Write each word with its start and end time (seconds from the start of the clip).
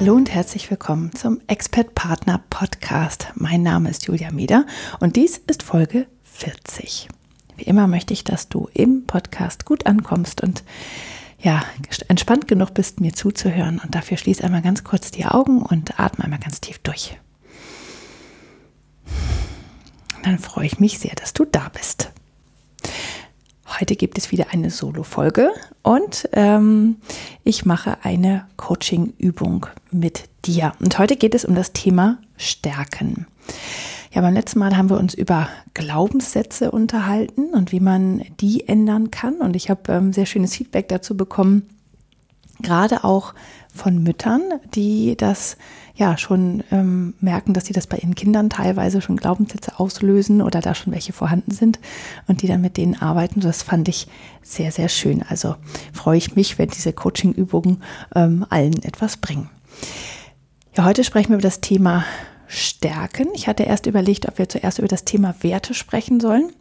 Hallo 0.00 0.14
und 0.14 0.34
herzlich 0.34 0.68
willkommen 0.72 1.14
zum 1.14 1.40
Expert 1.46 1.94
Partner 1.94 2.42
Podcast. 2.50 3.28
Mein 3.36 3.62
Name 3.62 3.88
ist 3.90 4.06
Julia 4.08 4.32
Mieder 4.32 4.66
und 4.98 5.14
dies 5.14 5.38
ist 5.46 5.62
Folge 5.62 6.08
40. 6.24 7.08
Wie 7.56 7.62
immer 7.62 7.86
möchte 7.86 8.12
ich, 8.12 8.24
dass 8.24 8.48
du 8.48 8.68
im 8.74 9.06
Podcast 9.06 9.64
gut 9.64 9.86
ankommst 9.86 10.42
und 10.42 10.64
ja, 11.38 11.62
entspannt 12.08 12.48
genug 12.48 12.74
bist, 12.74 12.98
mir 12.98 13.12
zuzuhören. 13.12 13.78
Und 13.78 13.94
dafür 13.94 14.16
schließ 14.16 14.40
einmal 14.40 14.62
ganz 14.62 14.82
kurz 14.82 15.12
die 15.12 15.26
Augen 15.26 15.62
und 15.62 16.00
atme 16.00 16.24
einmal 16.24 16.40
ganz 16.40 16.60
tief 16.60 16.78
durch. 16.78 17.16
Dann 20.24 20.40
freue 20.40 20.66
ich 20.66 20.80
mich 20.80 20.98
sehr, 20.98 21.14
dass 21.14 21.34
du 21.34 21.44
da 21.44 21.68
bist. 21.72 22.10
Heute 23.80 23.96
gibt 23.96 24.18
es 24.18 24.30
wieder 24.30 24.46
eine 24.52 24.70
Solo-Folge 24.70 25.50
und 25.82 26.28
ähm, 26.32 26.96
ich 27.42 27.64
mache 27.66 27.98
eine 28.04 28.46
Coaching-Übung 28.56 29.66
mit 29.90 30.28
dir. 30.44 30.74
Und 30.80 30.98
heute 30.98 31.16
geht 31.16 31.34
es 31.34 31.44
um 31.44 31.56
das 31.56 31.72
Thema 31.72 32.18
Stärken. 32.36 33.26
Ja, 34.12 34.20
beim 34.20 34.34
letzten 34.34 34.60
Mal 34.60 34.76
haben 34.76 34.90
wir 34.90 34.98
uns 34.98 35.12
über 35.14 35.48
Glaubenssätze 35.74 36.70
unterhalten 36.70 37.46
und 37.52 37.72
wie 37.72 37.80
man 37.80 38.22
die 38.38 38.68
ändern 38.68 39.10
kann. 39.10 39.38
Und 39.38 39.56
ich 39.56 39.70
habe 39.70 39.92
ähm, 39.92 40.12
sehr 40.12 40.26
schönes 40.26 40.54
Feedback 40.54 40.88
dazu 40.88 41.16
bekommen, 41.16 41.68
gerade 42.62 43.02
auch 43.02 43.34
von 43.74 44.02
Müttern, 44.02 44.42
die 44.74 45.16
das 45.16 45.56
ja 45.96 46.16
schon 46.16 46.62
ähm, 46.70 47.14
merken, 47.20 47.54
dass 47.54 47.66
sie 47.66 47.72
das 47.72 47.86
bei 47.86 47.98
ihren 47.98 48.14
Kindern 48.14 48.50
teilweise 48.50 49.00
schon 49.00 49.16
Glaubenssätze 49.16 49.78
auslösen 49.78 50.42
oder 50.42 50.60
da 50.60 50.74
schon 50.74 50.92
welche 50.92 51.12
vorhanden 51.12 51.50
sind 51.50 51.78
und 52.26 52.42
die 52.42 52.46
dann 52.46 52.60
mit 52.60 52.76
denen 52.76 52.94
arbeiten. 53.00 53.40
Das 53.40 53.62
fand 53.62 53.88
ich 53.88 54.06
sehr, 54.42 54.72
sehr 54.72 54.88
schön. 54.88 55.22
Also 55.28 55.56
freue 55.92 56.18
ich 56.18 56.36
mich, 56.36 56.58
wenn 56.58 56.68
diese 56.68 56.92
Coaching-Übungen 56.92 57.82
ähm, 58.14 58.46
allen 58.48 58.82
etwas 58.82 59.16
bringen. 59.16 59.50
Ja, 60.76 60.84
heute 60.84 61.04
sprechen 61.04 61.30
wir 61.30 61.36
über 61.36 61.42
das 61.42 61.60
Thema 61.60 62.04
Stärken. 62.46 63.28
Ich 63.34 63.48
hatte 63.48 63.64
erst 63.64 63.86
überlegt, 63.86 64.26
ob 64.26 64.38
wir 64.38 64.48
zuerst 64.48 64.78
über 64.78 64.88
das 64.88 65.04
Thema 65.04 65.34
Werte 65.40 65.74
sprechen 65.74 66.20
sollen. 66.20 66.52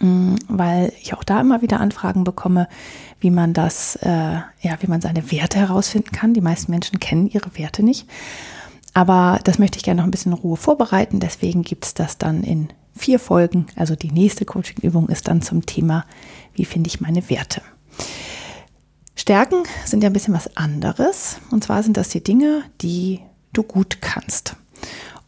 Mm, 0.00 0.36
weil 0.48 0.92
ich 1.00 1.14
auch 1.14 1.22
da 1.22 1.40
immer 1.40 1.62
wieder 1.62 1.78
Anfragen 1.78 2.24
bekomme, 2.24 2.68
wie 3.20 3.30
man 3.30 3.52
das, 3.52 3.96
äh, 3.96 4.08
ja, 4.08 4.76
wie 4.80 4.86
man 4.86 5.00
seine 5.00 5.30
Werte 5.30 5.58
herausfinden 5.58 6.10
kann. 6.10 6.34
Die 6.34 6.40
meisten 6.40 6.70
Menschen 6.72 6.98
kennen 6.98 7.28
ihre 7.28 7.56
Werte 7.56 7.82
nicht. 7.82 8.08
Aber 8.94 9.38
das 9.44 9.58
möchte 9.58 9.76
ich 9.76 9.84
gerne 9.84 10.00
noch 10.00 10.08
ein 10.08 10.10
bisschen 10.10 10.32
in 10.32 10.38
Ruhe 10.38 10.56
vorbereiten. 10.56 11.20
Deswegen 11.20 11.62
gibt 11.62 11.84
es 11.84 11.94
das 11.94 12.18
dann 12.18 12.42
in 12.42 12.68
vier 12.96 13.18
Folgen. 13.18 13.66
Also 13.76 13.94
die 13.94 14.10
nächste 14.10 14.44
Coaching-Übung 14.44 15.08
ist 15.08 15.28
dann 15.28 15.42
zum 15.42 15.64
Thema, 15.66 16.04
wie 16.54 16.64
finde 16.64 16.88
ich 16.88 17.00
meine 17.00 17.28
Werte. 17.30 17.62
Stärken 19.14 19.62
sind 19.84 20.02
ja 20.02 20.08
ein 20.08 20.14
bisschen 20.14 20.34
was 20.34 20.56
anderes. 20.56 21.36
Und 21.50 21.62
zwar 21.62 21.82
sind 21.82 21.98
das 21.98 22.08
die 22.08 22.24
Dinge, 22.24 22.62
die 22.80 23.20
du 23.52 23.62
gut 23.62 24.00
kannst. 24.00 24.56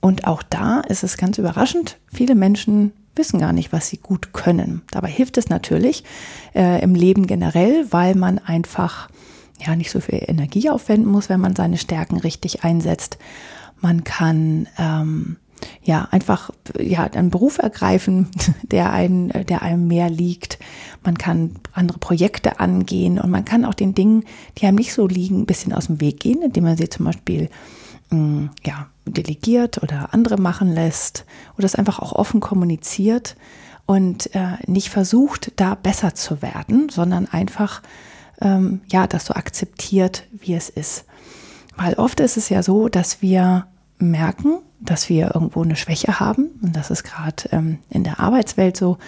Und 0.00 0.26
auch 0.26 0.42
da 0.42 0.80
ist 0.80 1.04
es 1.04 1.18
ganz 1.18 1.38
überraschend. 1.38 1.98
Viele 2.10 2.34
Menschen 2.34 2.92
wissen 3.14 3.38
gar 3.38 3.52
nicht, 3.52 3.72
was 3.72 3.88
sie 3.88 3.98
gut 3.98 4.32
können. 4.32 4.82
Dabei 4.90 5.08
hilft 5.08 5.38
es 5.38 5.48
natürlich 5.48 6.04
äh, 6.54 6.82
im 6.82 6.94
Leben 6.94 7.26
generell, 7.26 7.86
weil 7.90 8.14
man 8.14 8.38
einfach 8.38 9.08
ja 9.64 9.76
nicht 9.76 9.90
so 9.90 10.00
viel 10.00 10.22
Energie 10.26 10.70
aufwenden 10.70 11.10
muss, 11.10 11.28
wenn 11.28 11.40
man 11.40 11.54
seine 11.54 11.78
Stärken 11.78 12.18
richtig 12.18 12.64
einsetzt. 12.64 13.18
Man 13.80 14.04
kann 14.04 14.68
ähm, 14.78 15.36
ja 15.82 16.08
einfach 16.10 16.50
ja 16.78 17.04
einen 17.04 17.30
Beruf 17.30 17.58
ergreifen, 17.58 18.28
der 18.62 18.92
einen, 18.92 19.28
der 19.28 19.62
einem 19.62 19.86
mehr 19.86 20.10
liegt. 20.10 20.58
Man 21.04 21.18
kann 21.18 21.56
andere 21.72 21.98
Projekte 21.98 22.60
angehen 22.60 23.18
und 23.18 23.30
man 23.30 23.44
kann 23.44 23.64
auch 23.64 23.74
den 23.74 23.94
Dingen, 23.94 24.24
die 24.58 24.66
einem 24.66 24.78
nicht 24.78 24.94
so 24.94 25.06
liegen, 25.06 25.40
ein 25.40 25.46
bisschen 25.46 25.72
aus 25.72 25.86
dem 25.86 26.00
Weg 26.00 26.20
gehen, 26.20 26.42
indem 26.42 26.64
man 26.64 26.76
sie 26.76 26.88
zum 26.88 27.06
Beispiel 27.06 27.48
Mm, 28.12 28.50
ja, 28.64 28.88
delegiert 29.06 29.82
oder 29.82 30.12
andere 30.12 30.36
machen 30.36 30.72
lässt 30.72 31.24
oder 31.56 31.66
es 31.66 31.74
einfach 31.74 31.98
auch 31.98 32.12
offen 32.12 32.40
kommuniziert 32.40 33.36
und 33.86 34.34
äh, 34.34 34.56
nicht 34.66 34.90
versucht, 34.90 35.52
da 35.56 35.74
besser 35.74 36.14
zu 36.14 36.40
werden, 36.42 36.88
sondern 36.88 37.26
einfach, 37.26 37.82
ähm, 38.40 38.80
ja, 38.90 39.06
das 39.06 39.26
so 39.26 39.34
akzeptiert, 39.34 40.24
wie 40.32 40.54
es 40.54 40.68
ist. 40.68 41.04
Weil 41.76 41.94
oft 41.94 42.20
ist 42.20 42.36
es 42.36 42.48
ja 42.48 42.62
so, 42.62 42.88
dass 42.88 43.22
wir 43.22 43.66
merken, 43.98 44.58
dass 44.80 45.08
wir 45.08 45.34
irgendwo 45.34 45.62
eine 45.62 45.76
Schwäche 45.76 46.18
haben 46.18 46.50
und 46.60 46.74
das 46.74 46.90
ist 46.90 47.04
gerade 47.04 47.48
ähm, 47.52 47.78
in 47.88 48.02
der 48.02 48.18
Arbeitswelt 48.18 48.76
so 48.76 48.98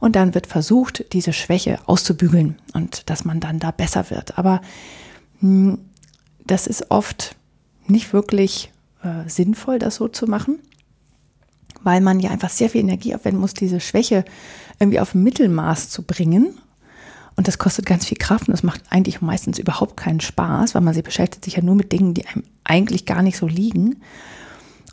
und 0.00 0.14
dann 0.14 0.34
wird 0.34 0.46
versucht, 0.46 1.12
diese 1.12 1.32
Schwäche 1.32 1.78
auszubügeln 1.86 2.56
und 2.72 3.10
dass 3.10 3.24
man 3.24 3.40
dann 3.40 3.58
da 3.58 3.72
besser 3.72 4.10
wird. 4.10 4.38
Aber 4.38 4.60
mh, 5.40 5.72
hm, 5.72 5.78
das 6.46 6.66
ist 6.66 6.90
oft 6.90 7.36
nicht 7.86 8.12
wirklich 8.12 8.73
äh, 9.04 9.28
sinnvoll, 9.28 9.78
das 9.78 9.96
so 9.96 10.08
zu 10.08 10.26
machen, 10.26 10.58
weil 11.82 12.00
man 12.00 12.20
ja 12.20 12.30
einfach 12.30 12.50
sehr 12.50 12.70
viel 12.70 12.80
Energie 12.80 13.14
aufwenden 13.14 13.40
muss, 13.40 13.54
diese 13.54 13.80
Schwäche 13.80 14.24
irgendwie 14.78 15.00
auf 15.00 15.14
Mittelmaß 15.14 15.90
zu 15.90 16.02
bringen. 16.02 16.58
Und 17.36 17.48
das 17.48 17.58
kostet 17.58 17.86
ganz 17.86 18.06
viel 18.06 18.16
Kraft 18.16 18.48
und 18.48 18.52
das 18.52 18.62
macht 18.62 18.82
eigentlich 18.90 19.20
meistens 19.20 19.58
überhaupt 19.58 19.96
keinen 19.96 20.20
Spaß, 20.20 20.74
weil 20.74 20.82
man 20.82 20.94
sie 20.94 21.02
beschäftigt 21.02 21.44
sich 21.44 21.56
ja 21.56 21.62
nur 21.62 21.74
mit 21.74 21.90
Dingen, 21.90 22.14
die 22.14 22.26
einem 22.26 22.44
eigentlich 22.62 23.06
gar 23.06 23.22
nicht 23.22 23.36
so 23.36 23.46
liegen. 23.46 23.96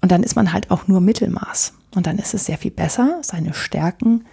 Und 0.02 0.12
dann 0.12 0.24
ist 0.24 0.36
man 0.36 0.52
halt 0.52 0.72
auch 0.72 0.88
nur 0.88 1.02
Mittelmaß. 1.02 1.74
Und 1.94 2.08
dann 2.08 2.18
ist 2.18 2.34
es 2.34 2.46
sehr 2.46 2.58
viel 2.58 2.72
besser, 2.72 3.20
seine 3.22 3.54
Stärken 3.54 4.26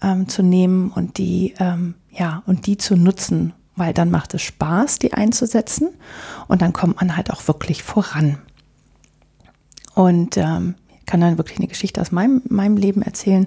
ähm, 0.00 0.26
zu 0.28 0.42
nehmen 0.42 0.90
und 0.90 1.18
die, 1.18 1.54
ähm, 1.58 1.94
ja, 2.10 2.42
und 2.46 2.66
die 2.66 2.78
zu 2.78 2.96
nutzen 2.96 3.52
weil 3.80 3.94
dann 3.94 4.10
macht 4.10 4.34
es 4.34 4.42
Spaß, 4.42 4.98
die 4.98 5.14
einzusetzen 5.14 5.88
und 6.48 6.62
dann 6.62 6.72
kommt 6.72 6.96
man 6.96 7.16
halt 7.16 7.30
auch 7.30 7.48
wirklich 7.48 7.82
voran. 7.82 8.38
Und 10.00 10.38
ähm, 10.38 10.76
kann 11.04 11.20
dann 11.20 11.36
wirklich 11.36 11.58
eine 11.58 11.68
Geschichte 11.68 12.00
aus 12.00 12.10
meinem, 12.10 12.40
meinem 12.48 12.78
Leben 12.78 13.02
erzählen. 13.02 13.46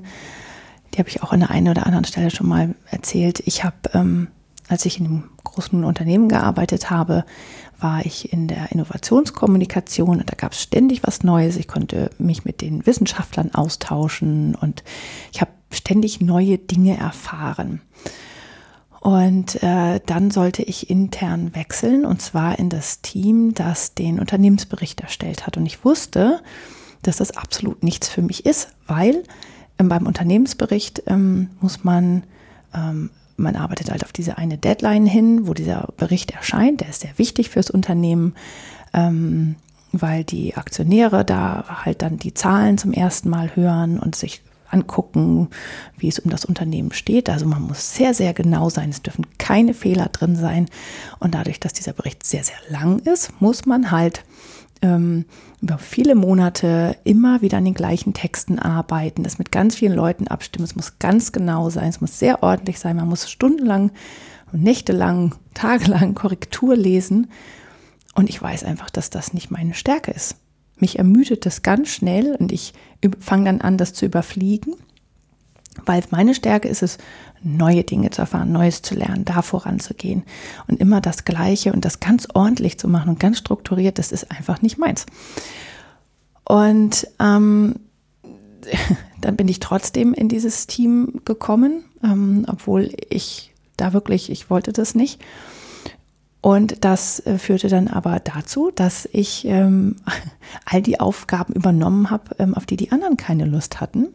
Die 0.93 0.99
habe 0.99 1.09
ich 1.09 1.23
auch 1.23 1.31
an 1.31 1.39
der 1.39 1.49
einen 1.49 1.69
oder 1.69 1.87
anderen 1.87 2.05
Stelle 2.05 2.29
schon 2.29 2.47
mal 2.47 2.75
erzählt. 2.91 3.41
Ich 3.47 3.63
habe, 3.63 3.75
ähm, 3.95 4.27
als 4.67 4.85
ich 4.85 4.99
in 4.99 5.07
einem 5.07 5.23
großen 5.43 5.83
Unternehmen 5.83 6.29
gearbeitet 6.29 6.91
habe, 6.91 7.25
war 7.79 8.05
ich 8.05 8.31
in 8.31 8.47
der 8.47 8.71
Innovationskommunikation 8.71 10.19
und 10.19 10.31
da 10.31 10.35
gab 10.35 10.51
es 10.51 10.61
ständig 10.61 11.01
was 11.01 11.23
Neues. 11.23 11.55
Ich 11.55 11.67
konnte 11.67 12.11
mich 12.19 12.45
mit 12.45 12.61
den 12.61 12.85
Wissenschaftlern 12.85 13.55
austauschen 13.55 14.53
und 14.53 14.83
ich 15.31 15.41
habe 15.41 15.49
ständig 15.71 16.21
neue 16.21 16.59
Dinge 16.59 16.95
erfahren. 16.97 17.81
Und 19.03 19.61
äh, 19.61 19.99
dann 20.05 20.31
sollte 20.31 20.63
ich 20.63 20.89
intern 20.89 21.53
wechseln 21.53 22.05
und 22.05 22.21
zwar 22.21 22.57
in 22.57 22.69
das 22.69 23.01
Team, 23.01 23.53
das 23.53 23.95
den 23.95 24.17
Unternehmensbericht 24.17 25.01
erstellt 25.01 25.45
hat. 25.45 25.57
Und 25.57 25.65
ich 25.65 25.83
wusste, 25.83 26.39
dass 27.01 27.17
das 27.17 27.35
absolut 27.35 27.83
nichts 27.83 28.07
für 28.07 28.21
mich 28.21 28.45
ist, 28.45 28.69
weil 28.87 29.23
ähm, 29.77 29.89
beim 29.89 30.07
Unternehmensbericht 30.07 31.03
ähm, 31.07 31.49
muss 31.59 31.83
man, 31.83 32.23
ähm, 32.73 33.09
man 33.35 33.57
arbeitet 33.57 33.91
halt 33.91 34.05
auf 34.05 34.13
diese 34.13 34.37
eine 34.37 34.57
Deadline 34.57 35.05
hin, 35.05 35.47
wo 35.47 35.53
dieser 35.53 35.89
Bericht 35.97 36.31
erscheint. 36.31 36.79
Der 36.79 36.87
ist 36.87 37.01
sehr 37.01 37.17
wichtig 37.17 37.49
fürs 37.49 37.69
Unternehmen. 37.69 38.35
Ähm, 38.93 39.57
weil 39.91 40.23
die 40.23 40.55
Aktionäre 40.55 41.25
da 41.25 41.83
halt 41.83 42.01
dann 42.01 42.17
die 42.17 42.33
Zahlen 42.33 42.77
zum 42.77 42.93
ersten 42.93 43.29
Mal 43.29 43.53
hören 43.55 43.99
und 43.99 44.15
sich 44.15 44.41
angucken, 44.73 45.49
wie 45.97 46.07
es 46.07 46.19
um 46.19 46.29
das 46.29 46.45
Unternehmen 46.45 46.91
steht. 46.91 47.29
Also 47.29 47.45
man 47.45 47.61
muss 47.61 47.95
sehr, 47.95 48.13
sehr 48.13 48.33
genau 48.33 48.69
sein. 48.69 48.89
Es 48.89 49.01
dürfen 49.01 49.25
keine 49.37 49.73
Fehler 49.73 50.07
drin 50.07 50.35
sein. 50.35 50.67
Und 51.19 51.35
dadurch, 51.35 51.59
dass 51.59 51.73
dieser 51.73 51.93
Bericht 51.93 52.25
sehr, 52.25 52.43
sehr 52.43 52.57
lang 52.69 52.99
ist, 52.99 53.39
muss 53.41 53.65
man 53.65 53.91
halt 53.91 54.23
ähm, 54.81 55.25
über 55.61 55.77
viele 55.77 56.13
Monate 56.15 56.97
immer 57.05 57.41
wieder 57.41 57.57
an 57.57 57.65
den 57.65 57.73
gleichen 57.73 58.13
Texten 58.13 58.59
arbeiten, 58.59 59.23
das 59.23 59.39
mit 59.39 59.51
ganz 59.51 59.75
vielen 59.75 59.93
Leuten 59.93 60.27
abstimmen. 60.27 60.65
Es 60.65 60.75
muss 60.75 60.99
ganz 60.99 61.31
genau 61.31 61.69
sein, 61.69 61.89
es 61.89 62.01
muss 62.01 62.19
sehr 62.19 62.43
ordentlich 62.43 62.79
sein. 62.79 62.97
Man 62.97 63.07
muss 63.07 63.29
stundenlang, 63.29 63.91
nächtelang, 64.51 65.35
tagelang 65.53 66.13
Korrektur 66.15 66.75
lesen. 66.75 67.31
Und 68.13 68.29
ich 68.29 68.39
weiß 68.39 68.63
einfach, 68.65 68.89
dass 68.89 69.09
das 69.09 69.33
nicht 69.33 69.49
meine 69.49 69.73
Stärke 69.73 70.11
ist. 70.11 70.35
Mich 70.83 70.99
ermüdet 70.99 71.45
das 71.45 71.61
ganz 71.61 71.87
schnell 71.87 72.35
und 72.35 72.51
ich 72.51 72.73
fange 73.21 73.45
dann 73.45 73.61
an, 73.61 73.77
das 73.77 73.93
zu 73.93 74.05
überfliegen, 74.05 74.75
weil 75.85 76.03
meine 76.09 76.35
Stärke 76.35 76.67
ist 76.67 76.83
es, 76.83 76.97
neue 77.41 77.85
Dinge 77.85 78.09
zu 78.09 78.19
erfahren, 78.19 78.51
Neues 78.51 78.81
zu 78.81 78.93
lernen, 78.93 79.23
da 79.23 79.43
voranzugehen 79.43 80.23
und 80.67 80.81
immer 80.81 80.99
das 80.99 81.23
Gleiche 81.23 81.71
und 81.71 81.85
das 81.85 82.01
ganz 82.01 82.27
ordentlich 82.33 82.77
zu 82.77 82.89
machen 82.89 83.11
und 83.11 83.19
ganz 83.21 83.37
strukturiert, 83.37 83.97
das 83.97 84.11
ist 84.11 84.29
einfach 84.29 84.61
nicht 84.61 84.77
meins. 84.77 85.05
Und 86.43 87.07
ähm, 87.17 87.75
dann 89.21 89.37
bin 89.37 89.47
ich 89.47 89.61
trotzdem 89.61 90.13
in 90.13 90.27
dieses 90.27 90.67
Team 90.67 91.21
gekommen, 91.23 91.85
ähm, 92.03 92.45
obwohl 92.49 92.91
ich 93.09 93.53
da 93.77 93.93
wirklich, 93.93 94.29
ich 94.29 94.49
wollte 94.49 94.73
das 94.73 94.95
nicht. 94.95 95.21
Und 96.43 96.83
das 96.83 97.21
äh, 97.21 97.37
führte 97.37 97.69
dann 97.69 97.87
aber 97.87 98.19
dazu, 98.19 98.69
dass 98.69 99.07
ich 99.13 99.45
ähm, 99.45 99.95
all 100.65 100.81
die 100.81 100.99
Aufgaben 100.99 101.53
übernommen 101.53 102.09
habe, 102.09 102.35
ähm, 102.37 102.53
auf 102.53 102.65
die 102.65 102.75
die 102.75 102.91
anderen 102.91 103.15
keine 103.15 103.45
Lust 103.45 103.79
hatten. 103.79 104.09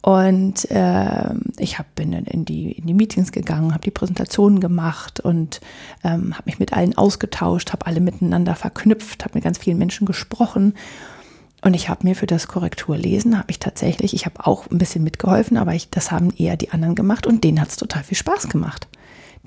Und 0.00 0.70
äh, 0.70 1.34
ich 1.58 1.78
hab, 1.78 1.94
bin 1.96 2.12
dann 2.12 2.24
in 2.24 2.46
die, 2.46 2.72
in 2.72 2.86
die 2.86 2.94
Meetings 2.94 3.30
gegangen, 3.30 3.72
habe 3.74 3.84
die 3.84 3.90
Präsentationen 3.90 4.58
gemacht 4.58 5.20
und 5.20 5.60
ähm, 6.02 6.32
habe 6.32 6.44
mich 6.46 6.58
mit 6.58 6.72
allen 6.72 6.96
ausgetauscht, 6.96 7.72
habe 7.74 7.84
alle 7.84 8.00
miteinander 8.00 8.54
verknüpft, 8.54 9.22
habe 9.22 9.34
mit 9.34 9.44
ganz 9.44 9.58
vielen 9.58 9.76
Menschen 9.76 10.06
gesprochen. 10.06 10.72
Und 11.60 11.74
ich 11.74 11.90
habe 11.90 12.06
mir 12.06 12.16
für 12.16 12.26
das 12.26 12.48
Korrekturlesen, 12.48 13.36
habe 13.36 13.50
ich 13.50 13.58
tatsächlich, 13.58 14.14
ich 14.14 14.24
habe 14.24 14.46
auch 14.46 14.70
ein 14.70 14.78
bisschen 14.78 15.04
mitgeholfen, 15.04 15.58
aber 15.58 15.74
ich, 15.74 15.90
das 15.90 16.10
haben 16.10 16.30
eher 16.30 16.56
die 16.56 16.70
anderen 16.70 16.94
gemacht 16.94 17.26
und 17.26 17.44
denen 17.44 17.60
hat 17.60 17.68
es 17.68 17.76
total 17.76 18.02
viel 18.02 18.16
Spaß 18.16 18.48
gemacht. 18.48 18.88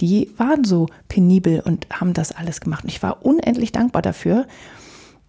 Die 0.02 0.32
waren 0.38 0.64
so 0.64 0.88
penibel 1.08 1.62
und 1.62 1.88
haben 1.92 2.14
das 2.14 2.32
alles 2.32 2.62
gemacht. 2.62 2.84
Und 2.84 2.90
ich 2.90 3.02
war 3.02 3.26
unendlich 3.26 3.72
dankbar 3.72 4.02
dafür, 4.02 4.46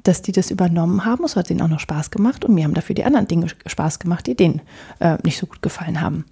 dass 0.02 0.22
die 0.22 0.32
das 0.32 0.50
übernommen 0.50 1.04
haben. 1.04 1.24
Es 1.24 1.36
hat 1.36 1.50
ihnen 1.50 1.62
auch 1.62 1.68
noch 1.68 1.80
Spaß 1.80 2.10
gemacht 2.10 2.44
und 2.44 2.54
mir 2.54 2.64
haben 2.64 2.74
dafür 2.74 2.94
die 2.94 3.04
anderen 3.04 3.28
Dinge 3.28 3.48
Spaß 3.66 3.98
gemacht, 3.98 4.26
die 4.26 4.36
denen 4.36 4.60
äh, 5.00 5.18
nicht 5.24 5.38
so 5.38 5.46
gut 5.46 5.62
gefallen 5.62 6.00
haben. 6.00 6.24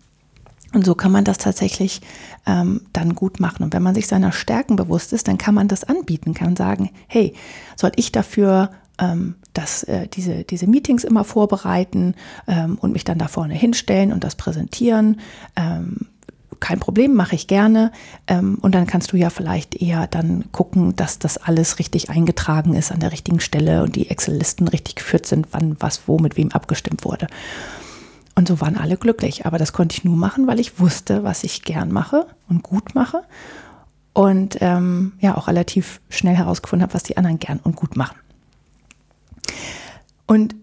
Und 0.73 0.85
so 0.85 0.95
kann 0.95 1.13
man 1.13 1.25
das 1.25 1.39
tatsächlich 1.39 2.01
ähm, 2.45 2.83
dann 2.93 3.15
gut 3.15 3.41
machen. 3.41 3.63
Und 3.63 3.73
wenn 3.73 3.83
man 3.83 3.95
sich 3.95 4.07
seiner 4.07 4.33
Stärken 4.33 4.77
bewusst 4.77 5.13
ist, 5.13 5.29
dann 5.29 5.39
kann 5.39 5.55
man 5.55 5.69
das 5.69 5.85
anbieten, 5.85 6.35
kann 6.35 6.57
sagen, 6.57 6.91
hey, 7.07 7.35
soll 7.77 7.93
ich 7.97 8.13
dafür 8.13 8.71
ähm, 8.99 9.37
das, 9.55 9.85
äh, 9.85 10.09
diese, 10.09 10.45
diese 10.45 10.67
Meetings 10.67 11.05
immer 11.05 11.25
vorbereiten 11.25 12.15
ähm, 12.47 12.77
und 12.81 12.93
mich 12.93 13.05
dann 13.05 13.19
da 13.19 13.29
vorne 13.29 13.55
hinstellen 13.55 14.13
und 14.13 14.25
das 14.25 14.35
präsentieren? 14.35 15.21
Ähm, 15.55 16.09
kein 16.61 16.81
Problem, 16.81 17.15
mache 17.15 17.35
ich 17.35 17.47
gerne. 17.47 17.93
Ähm, 18.27 18.59
und 18.61 18.75
dann 18.75 18.87
kannst 18.87 19.13
du 19.13 19.17
ja 19.17 19.31
vielleicht 19.31 19.75
eher 19.75 20.07
dann 20.07 20.45
gucken, 20.53 20.97
dass 20.97 21.19
das 21.19 21.39
alles 21.39 21.79
richtig 21.79 22.11
eingetragen 22.11 22.75
ist 22.75 22.93
an 22.93 23.01
der 23.01 23.13
richtigen 23.13 23.41
Stelle 23.41 23.83
und 23.83 23.97
die 23.97 24.11
Excel-Listen 24.11 24.69
richtig 24.69 24.97
geführt 24.97 25.27
sind, 25.27 25.49
wann 25.53 25.77
was 25.81 26.07
wo 26.07 26.19
mit 26.19 26.37
wem 26.37 26.53
abgestimmt 26.53 27.05
wurde. 27.05 27.27
Und 28.35 28.49
so 28.49 28.61
waren 28.61 28.77
alle 28.77 28.97
glücklich. 28.97 29.47
Aber 29.47 29.59
das 29.59 29.73
konnte 29.73 29.97
ich 29.97 30.05
nur 30.05 30.17
machen, 30.17 30.47
weil 30.47 30.61
ich 30.61 30.79
wusste, 30.79 31.25
was 31.25 31.43
ich 31.43 31.63
gern 31.63 31.91
mache 31.91 32.27
und 32.49 32.63
gut 32.63 32.95
mache. 32.95 33.23
Und 34.13 34.59
ähm, 34.61 35.13
ja, 35.21 35.37
auch 35.37 35.49
relativ 35.49 36.01
schnell 36.09 36.37
herausgefunden 36.37 36.83
habe, 36.83 36.95
was 36.95 37.03
die 37.03 37.17
anderen 37.17 37.39
gern 37.39 37.61
und 37.63 37.77
gut 37.77 37.97
machen. 37.97 38.17
Und 40.27 40.55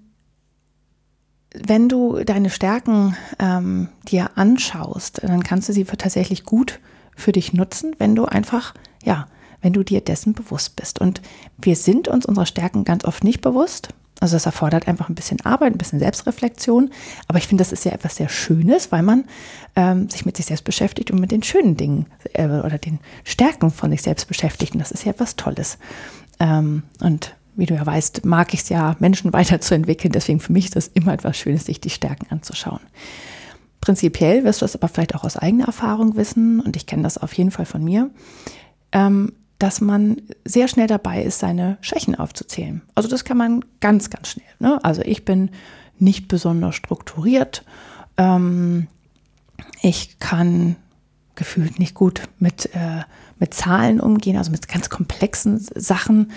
wenn 1.53 1.89
du 1.89 2.23
deine 2.23 2.49
Stärken 2.49 3.15
ähm, 3.39 3.89
dir 4.07 4.31
anschaust, 4.35 5.21
dann 5.23 5.43
kannst 5.43 5.69
du 5.69 5.73
sie 5.73 5.85
tatsächlich 5.85 6.43
gut 6.43 6.79
für 7.15 7.31
dich 7.31 7.53
nutzen, 7.53 7.95
wenn 7.99 8.15
du 8.15 8.25
einfach, 8.25 8.73
ja, 9.03 9.27
wenn 9.61 9.73
du 9.73 9.83
dir 9.83 10.01
dessen 10.01 10.33
bewusst 10.33 10.75
bist. 10.75 10.99
Und 10.99 11.21
wir 11.57 11.75
sind 11.75 12.07
uns 12.07 12.25
unserer 12.25 12.45
Stärken 12.45 12.83
ganz 12.83 13.05
oft 13.05 13.23
nicht 13.23 13.41
bewusst. 13.41 13.89
Also 14.19 14.35
das 14.35 14.45
erfordert 14.45 14.87
einfach 14.87 15.09
ein 15.09 15.15
bisschen 15.15 15.41
Arbeit, 15.41 15.73
ein 15.73 15.77
bisschen 15.77 15.99
Selbstreflexion. 15.99 16.91
Aber 17.27 17.37
ich 17.37 17.47
finde, 17.47 17.61
das 17.61 17.71
ist 17.71 17.85
ja 17.85 17.91
etwas 17.91 18.15
sehr 18.15 18.29
Schönes, 18.29 18.91
weil 18.91 19.03
man 19.03 19.25
ähm, 19.75 20.09
sich 20.09 20.25
mit 20.25 20.37
sich 20.37 20.45
selbst 20.45 20.63
beschäftigt 20.63 21.11
und 21.11 21.19
mit 21.19 21.31
den 21.31 21.43
schönen 21.43 21.77
Dingen 21.77 22.05
äh, 22.33 22.45
oder 22.45 22.77
den 22.77 22.99
Stärken 23.23 23.71
von 23.71 23.91
sich 23.91 24.01
selbst 24.01 24.27
beschäftigt. 24.27 24.73
Und 24.73 24.79
das 24.79 24.91
ist 24.91 25.05
ja 25.05 25.11
etwas 25.11 25.35
Tolles. 25.35 25.77
Ähm, 26.39 26.83
und 26.99 27.35
wie 27.55 27.65
du 27.65 27.75
ja 27.75 27.85
weißt, 27.85 28.25
mag 28.25 28.53
ich 28.53 28.61
es 28.61 28.69
ja, 28.69 28.95
Menschen 28.99 29.33
weiterzuentwickeln. 29.33 30.11
Deswegen 30.11 30.39
für 30.39 30.53
mich 30.53 30.65
ist 30.65 30.75
das 30.75 30.87
immer 30.87 31.13
etwas 31.13 31.37
Schönes, 31.37 31.65
sich 31.65 31.81
die 31.81 31.89
Stärken 31.89 32.27
anzuschauen. 32.29 32.81
Prinzipiell 33.81 34.43
wirst 34.43 34.61
du 34.61 34.63
das 34.63 34.75
aber 34.75 34.87
vielleicht 34.87 35.13
auch 35.15 35.23
aus 35.23 35.35
eigener 35.35 35.65
Erfahrung 35.65 36.15
wissen, 36.15 36.61
und 36.61 36.75
ich 36.75 36.85
kenne 36.85 37.03
das 37.03 37.17
auf 37.17 37.33
jeden 37.33 37.51
Fall 37.51 37.65
von 37.65 37.83
mir, 37.83 38.09
ähm, 38.91 39.33
dass 39.59 39.81
man 39.81 40.21
sehr 40.45 40.67
schnell 40.67 40.87
dabei 40.87 41.23
ist, 41.23 41.39
seine 41.39 41.77
Schwächen 41.81 42.15
aufzuzählen. 42.15 42.81
Also 42.95 43.09
das 43.09 43.23
kann 43.23 43.37
man 43.37 43.63
ganz, 43.79 44.09
ganz 44.09 44.29
schnell. 44.29 44.47
Ne? 44.59 44.83
Also 44.83 45.01
ich 45.01 45.25
bin 45.25 45.51
nicht 45.99 46.27
besonders 46.27 46.75
strukturiert. 46.75 47.63
Ähm, 48.17 48.87
ich 49.81 50.19
kann 50.19 50.75
gefühlt 51.35 51.79
nicht 51.79 51.95
gut 51.95 52.23
mit, 52.39 52.73
äh, 52.73 53.01
mit 53.39 53.53
Zahlen 53.53 53.99
umgehen, 53.99 54.37
also 54.37 54.51
mit 54.51 54.67
ganz 54.67 54.89
komplexen 54.89 55.59
Sachen 55.59 56.31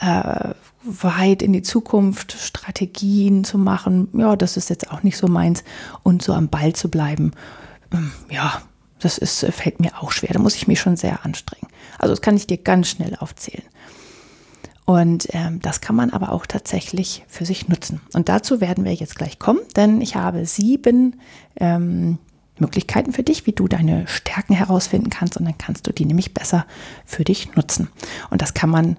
äh, 0.00 0.54
weit 0.84 1.42
in 1.42 1.52
die 1.52 1.62
Zukunft 1.62 2.32
Strategien 2.32 3.44
zu 3.44 3.58
machen, 3.58 4.08
ja, 4.12 4.36
das 4.36 4.56
ist 4.56 4.70
jetzt 4.70 4.90
auch 4.90 5.02
nicht 5.02 5.16
so 5.16 5.28
meins. 5.28 5.64
Und 6.02 6.22
so 6.22 6.32
am 6.32 6.48
Ball 6.48 6.74
zu 6.74 6.90
bleiben, 6.90 7.32
ähm, 7.92 8.12
ja, 8.30 8.62
das 8.98 9.18
ist, 9.18 9.42
äh, 9.42 9.52
fällt 9.52 9.80
mir 9.80 10.02
auch 10.02 10.12
schwer. 10.12 10.30
Da 10.32 10.38
muss 10.38 10.56
ich 10.56 10.68
mich 10.68 10.80
schon 10.80 10.96
sehr 10.96 11.24
anstrengen. 11.24 11.68
Also 11.98 12.12
das 12.12 12.22
kann 12.22 12.36
ich 12.36 12.46
dir 12.46 12.58
ganz 12.58 12.88
schnell 12.88 13.16
aufzählen. 13.16 13.64
Und 14.86 15.28
ähm, 15.30 15.60
das 15.60 15.80
kann 15.80 15.96
man 15.96 16.10
aber 16.10 16.30
auch 16.32 16.44
tatsächlich 16.44 17.24
für 17.26 17.46
sich 17.46 17.68
nutzen. 17.68 18.02
Und 18.12 18.28
dazu 18.28 18.60
werden 18.60 18.84
wir 18.84 18.92
jetzt 18.92 19.16
gleich 19.16 19.38
kommen, 19.38 19.60
denn 19.76 20.02
ich 20.02 20.14
habe 20.14 20.44
sieben 20.44 21.16
ähm, 21.56 22.18
Möglichkeiten 22.58 23.12
für 23.12 23.22
dich, 23.22 23.46
wie 23.46 23.52
du 23.52 23.66
deine 23.66 24.06
Stärken 24.06 24.54
herausfinden 24.54 25.08
kannst 25.08 25.38
und 25.38 25.46
dann 25.46 25.58
kannst 25.58 25.86
du 25.86 25.92
die 25.92 26.04
nämlich 26.04 26.34
besser 26.34 26.66
für 27.06 27.24
dich 27.24 27.56
nutzen. 27.56 27.88
Und 28.30 28.42
das 28.42 28.52
kann 28.52 28.68
man 28.68 28.98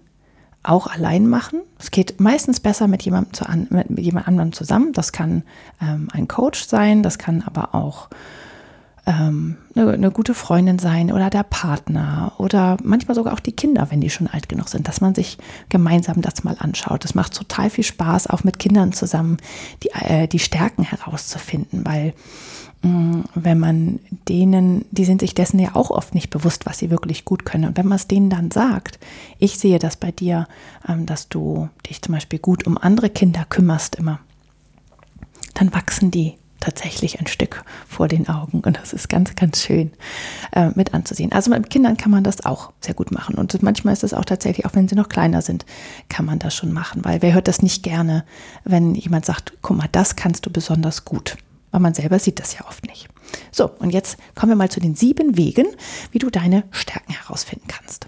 auch 0.68 0.88
allein 0.88 1.28
machen. 1.28 1.62
Es 1.80 1.92
geht 1.92 2.20
meistens 2.20 2.60
besser 2.60 2.88
mit 2.88 3.04
jemandem, 3.04 3.34
zu 3.34 3.48
an, 3.48 3.68
mit 3.70 4.00
jemand 4.00 4.28
anderem 4.28 4.54
zusammen. 4.54 4.94
Das 4.94 5.12
kann 5.12 5.44
ähm, 5.82 6.08
ein 6.12 6.28
Coach 6.28 6.66
sein, 6.68 7.04
das 7.04 7.18
kann 7.18 7.44
aber 7.44 7.76
auch 7.76 8.10
ähm, 9.06 9.58
eine, 9.76 9.92
eine, 9.92 10.12
gute 10.12 10.34
Freundin 10.34 10.80
sein 10.80 11.12
oder 11.12 11.30
der 11.30 11.44
Partner 11.44 12.34
oder 12.38 12.78
manchmal 12.84 13.14
sogar 13.16 13.34
auch 13.34 13.40
die 13.40 13.52
Kinder, 13.52 13.88
wenn 13.92 14.02
die 14.02 14.10
schon 14.10 14.28
alt 14.28 14.50
genug 14.50 14.68
sind, 14.68 14.88
dass 14.88 15.02
man 15.02 15.14
sich 15.14 15.38
gemeinsam 15.70 16.22
das 16.22 16.44
mal 16.44 16.56
anschaut. 16.60 17.04
Das 17.04 17.14
macht 17.14 17.36
total 17.36 17.70
viel 17.70 17.84
Spaß, 17.84 18.28
auch 18.28 18.44
mit 18.44 18.58
Kindern 18.58 18.94
zusammen 18.94 19.38
die, 19.84 19.90
äh, 19.92 20.28
die 20.28 20.40
Stärken 20.40 20.84
herauszufinden, 20.84 21.86
weil 21.86 22.14
wenn 23.34 23.60
man 23.60 24.00
denen, 24.30 24.86
die 24.92 25.06
sind 25.06 25.22
sich 25.22 25.34
dessen 25.34 25.60
ja 25.60 25.76
auch 25.76 25.90
oft 25.90 26.14
nicht 26.14 26.30
bewusst, 26.30 26.66
was 26.66 26.78
sie 26.78 26.92
wirklich 26.92 27.26
gut 27.26 27.46
können. 27.46 27.66
Und 27.66 27.78
wenn 27.78 27.88
man 27.88 27.96
es 27.96 28.08
denen 28.08 28.30
dann 28.30 28.52
sagt, 28.52 29.00
ich 29.40 29.58
sehe 29.58 29.80
das 29.80 29.96
bei 29.96 30.12
dir, 30.12 30.48
ähm, 30.88 31.06
dass 31.06 31.28
du 31.28 31.70
dich 31.90 32.02
zum 32.02 32.14
Beispiel 32.14 32.40
gut 32.40 32.68
um 32.68 32.78
andere 32.78 33.10
Kinder 33.10 33.46
kümmerst 33.50 33.96
immer, 33.96 34.20
dann 35.56 35.74
wachsen 35.74 36.12
die 36.12 36.36
tatsächlich 36.60 37.20
ein 37.20 37.28
Stück 37.28 37.64
vor 37.88 38.08
den 38.08 38.28
Augen. 38.28 38.62
Und 38.62 38.78
das 38.78 38.94
ist 38.94 39.10
ganz, 39.10 39.36
ganz 39.36 39.64
schön 39.64 39.92
äh, 40.52 40.70
mit 40.76 40.94
anzusehen. 40.94 41.32
Also 41.32 41.52
mit 41.52 41.70
Kindern 41.70 41.98
kann 41.98 42.12
man 42.12 42.24
das 42.24 42.46
auch 42.46 42.72
sehr 42.82 42.94
gut 42.94 43.12
machen. 43.12 43.36
Und 43.36 43.62
manchmal 43.64 43.94
ist 43.94 44.04
es 44.04 44.14
auch 44.14 44.26
tatsächlich, 44.26 44.66
auch 44.66 44.76
wenn 44.76 44.88
sie 44.88 44.96
noch 44.96 45.10
kleiner 45.10 45.42
sind, 45.42 45.66
kann 46.10 46.26
man 46.26 46.40
das 46.40 46.56
schon 46.56 46.72
machen. 46.72 47.04
Weil 47.06 47.22
wer 47.22 47.34
hört 47.34 47.48
das 47.48 47.62
nicht 47.62 47.84
gerne, 47.84 48.26
wenn 48.64 48.96
jemand 48.96 49.26
sagt, 49.26 49.54
guck 49.62 49.78
mal, 49.78 49.90
das 49.92 50.16
kannst 50.16 50.46
du 50.46 50.52
besonders 50.52 51.06
gut 51.06 51.38
weil 51.76 51.82
man 51.82 51.94
selber 51.94 52.20
sieht 52.20 52.40
das 52.40 52.54
ja 52.54 52.66
oft 52.70 52.86
nicht. 52.86 53.10
So, 53.52 53.70
und 53.70 53.90
jetzt 53.90 54.16
kommen 54.34 54.54
wir 54.54 54.56
mal 54.56 54.72
zu 54.72 54.80
den 54.80 54.96
sieben 54.96 55.36
Wegen, 55.36 55.66
wie 56.12 56.20
du 56.20 56.30
deine 56.30 56.64
Stärken 56.72 57.12
herausfinden 57.12 57.68
kannst. 57.68 58.08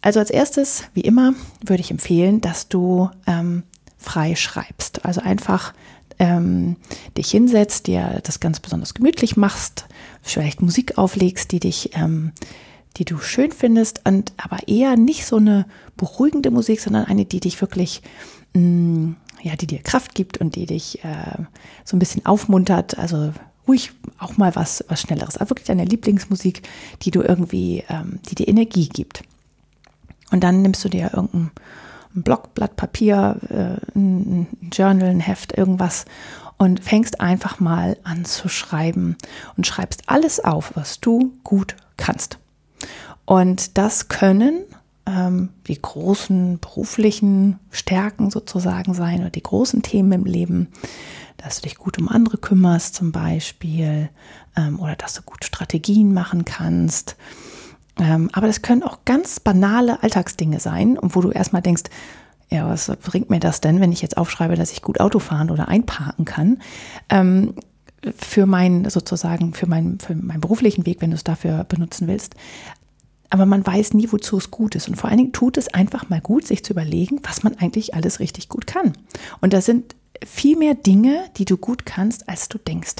Also 0.00 0.18
als 0.18 0.30
erstes, 0.30 0.84
wie 0.94 1.02
immer, 1.02 1.34
würde 1.62 1.82
ich 1.82 1.90
empfehlen, 1.90 2.40
dass 2.40 2.68
du 2.68 3.10
ähm, 3.26 3.64
frei 3.98 4.34
schreibst. 4.34 5.04
Also 5.04 5.20
einfach 5.20 5.74
ähm, 6.18 6.76
dich 7.18 7.30
hinsetzt, 7.30 7.86
dir 7.86 8.22
das 8.24 8.40
ganz 8.40 8.60
besonders 8.60 8.94
gemütlich 8.94 9.36
machst, 9.36 9.84
vielleicht 10.22 10.62
Musik 10.62 10.96
auflegst, 10.96 11.52
die 11.52 11.60
dich, 11.60 11.90
ähm, 11.94 12.32
die 12.96 13.04
du 13.04 13.18
schön 13.18 13.52
findest, 13.52 14.06
und 14.06 14.32
aber 14.38 14.68
eher 14.68 14.96
nicht 14.96 15.26
so 15.26 15.36
eine 15.36 15.66
beruhigende 15.98 16.50
Musik, 16.50 16.80
sondern 16.80 17.04
eine, 17.04 17.26
die 17.26 17.40
dich 17.40 17.60
wirklich 17.60 18.00
mh, 18.54 18.60
mm, 18.60 19.16
ja, 19.42 19.56
die 19.56 19.66
dir 19.66 19.82
Kraft 19.82 20.14
gibt 20.14 20.38
und 20.38 20.56
die 20.56 20.66
dich 20.66 21.04
äh, 21.04 21.42
so 21.84 21.96
ein 21.96 21.98
bisschen 21.98 22.26
aufmuntert. 22.26 22.98
Also 22.98 23.32
ruhig 23.66 23.92
auch 24.18 24.36
mal 24.36 24.54
was, 24.56 24.84
was 24.88 25.00
Schnelleres. 25.00 25.36
Aber 25.36 25.50
wirklich 25.50 25.66
deine 25.66 25.84
Lieblingsmusik, 25.84 26.62
die 27.02 27.10
du 27.10 27.22
irgendwie, 27.22 27.84
ähm, 27.88 28.20
die 28.28 28.34
dir 28.34 28.48
Energie 28.48 28.88
gibt. 28.88 29.22
Und 30.30 30.42
dann 30.42 30.62
nimmst 30.62 30.84
du 30.84 30.88
dir 30.88 31.12
irgendein 31.14 31.50
ein 32.16 32.22
Block, 32.22 32.54
Blatt 32.54 32.76
Papier, 32.76 33.36
äh, 33.50 33.98
ein 33.98 34.46
Journal, 34.72 35.10
ein 35.10 35.20
Heft, 35.20 35.56
irgendwas 35.56 36.06
und 36.58 36.82
fängst 36.82 37.20
einfach 37.20 37.60
mal 37.60 37.96
an 38.02 38.24
zu 38.24 38.48
schreiben 38.48 39.16
und 39.56 39.66
schreibst 39.66 40.08
alles 40.08 40.40
auf, 40.40 40.72
was 40.74 41.00
du 41.00 41.32
gut 41.44 41.76
kannst. 41.96 42.38
Und 43.26 43.76
das 43.76 44.08
können 44.08 44.62
ähm, 45.06 45.50
die 45.66 45.80
großen 45.80 46.58
beruflichen 46.58 47.58
Stärken 47.70 48.30
sozusagen 48.30 48.94
sein 48.94 49.20
oder 49.20 49.30
die 49.30 49.42
großen 49.42 49.82
Themen 49.82 50.12
im 50.12 50.24
Leben, 50.24 50.68
dass 51.36 51.56
du 51.56 51.62
dich 51.62 51.76
gut 51.76 51.98
um 51.98 52.08
andere 52.08 52.38
kümmerst 52.38 52.94
zum 52.94 53.12
Beispiel 53.12 54.08
ähm, 54.56 54.80
oder 54.80 54.96
dass 54.96 55.14
du 55.14 55.22
gut 55.22 55.44
Strategien 55.44 56.12
machen 56.12 56.44
kannst. 56.44 57.16
Ähm, 57.98 58.28
aber 58.32 58.46
das 58.46 58.62
können 58.62 58.82
auch 58.82 58.98
ganz 59.04 59.40
banale 59.40 60.02
Alltagsdinge 60.02 60.60
sein, 60.60 60.98
wo 61.00 61.20
du 61.20 61.30
erstmal 61.30 61.62
denkst, 61.62 61.84
ja, 62.48 62.68
was 62.68 62.92
bringt 63.02 63.30
mir 63.30 63.40
das 63.40 63.60
denn, 63.60 63.80
wenn 63.80 63.92
ich 63.92 64.02
jetzt 64.02 64.16
aufschreibe, 64.16 64.54
dass 64.54 64.70
ich 64.70 64.82
gut 64.82 65.00
Auto 65.00 65.18
fahren 65.18 65.50
oder 65.50 65.68
einparken 65.68 66.24
kann? 66.24 66.58
Ähm, 67.08 67.54
für 68.16 68.46
meinen 68.46 68.88
sozusagen, 68.88 69.52
für 69.52 69.66
meinen, 69.66 69.98
für 69.98 70.14
meinen 70.14 70.40
beruflichen 70.40 70.86
Weg, 70.86 71.00
wenn 71.00 71.10
du 71.10 71.16
es 71.16 71.24
dafür 71.24 71.64
benutzen 71.64 72.06
willst. 72.06 72.36
Aber 73.30 73.46
man 73.46 73.66
weiß 73.66 73.94
nie, 73.94 74.10
wozu 74.10 74.38
es 74.38 74.50
gut 74.50 74.74
ist. 74.74 74.88
Und 74.88 74.96
vor 74.96 75.08
allen 75.10 75.18
Dingen 75.18 75.32
tut 75.32 75.56
es 75.56 75.68
einfach 75.68 76.08
mal 76.08 76.20
gut, 76.20 76.46
sich 76.46 76.64
zu 76.64 76.72
überlegen, 76.72 77.20
was 77.22 77.42
man 77.42 77.56
eigentlich 77.58 77.94
alles 77.94 78.20
richtig 78.20 78.48
gut 78.48 78.66
kann. 78.66 78.92
Und 79.40 79.52
da 79.52 79.60
sind 79.60 79.96
viel 80.24 80.56
mehr 80.56 80.74
Dinge, 80.74 81.24
die 81.36 81.44
du 81.44 81.56
gut 81.56 81.84
kannst, 81.86 82.28
als 82.28 82.48
du 82.48 82.58
denkst. 82.58 82.96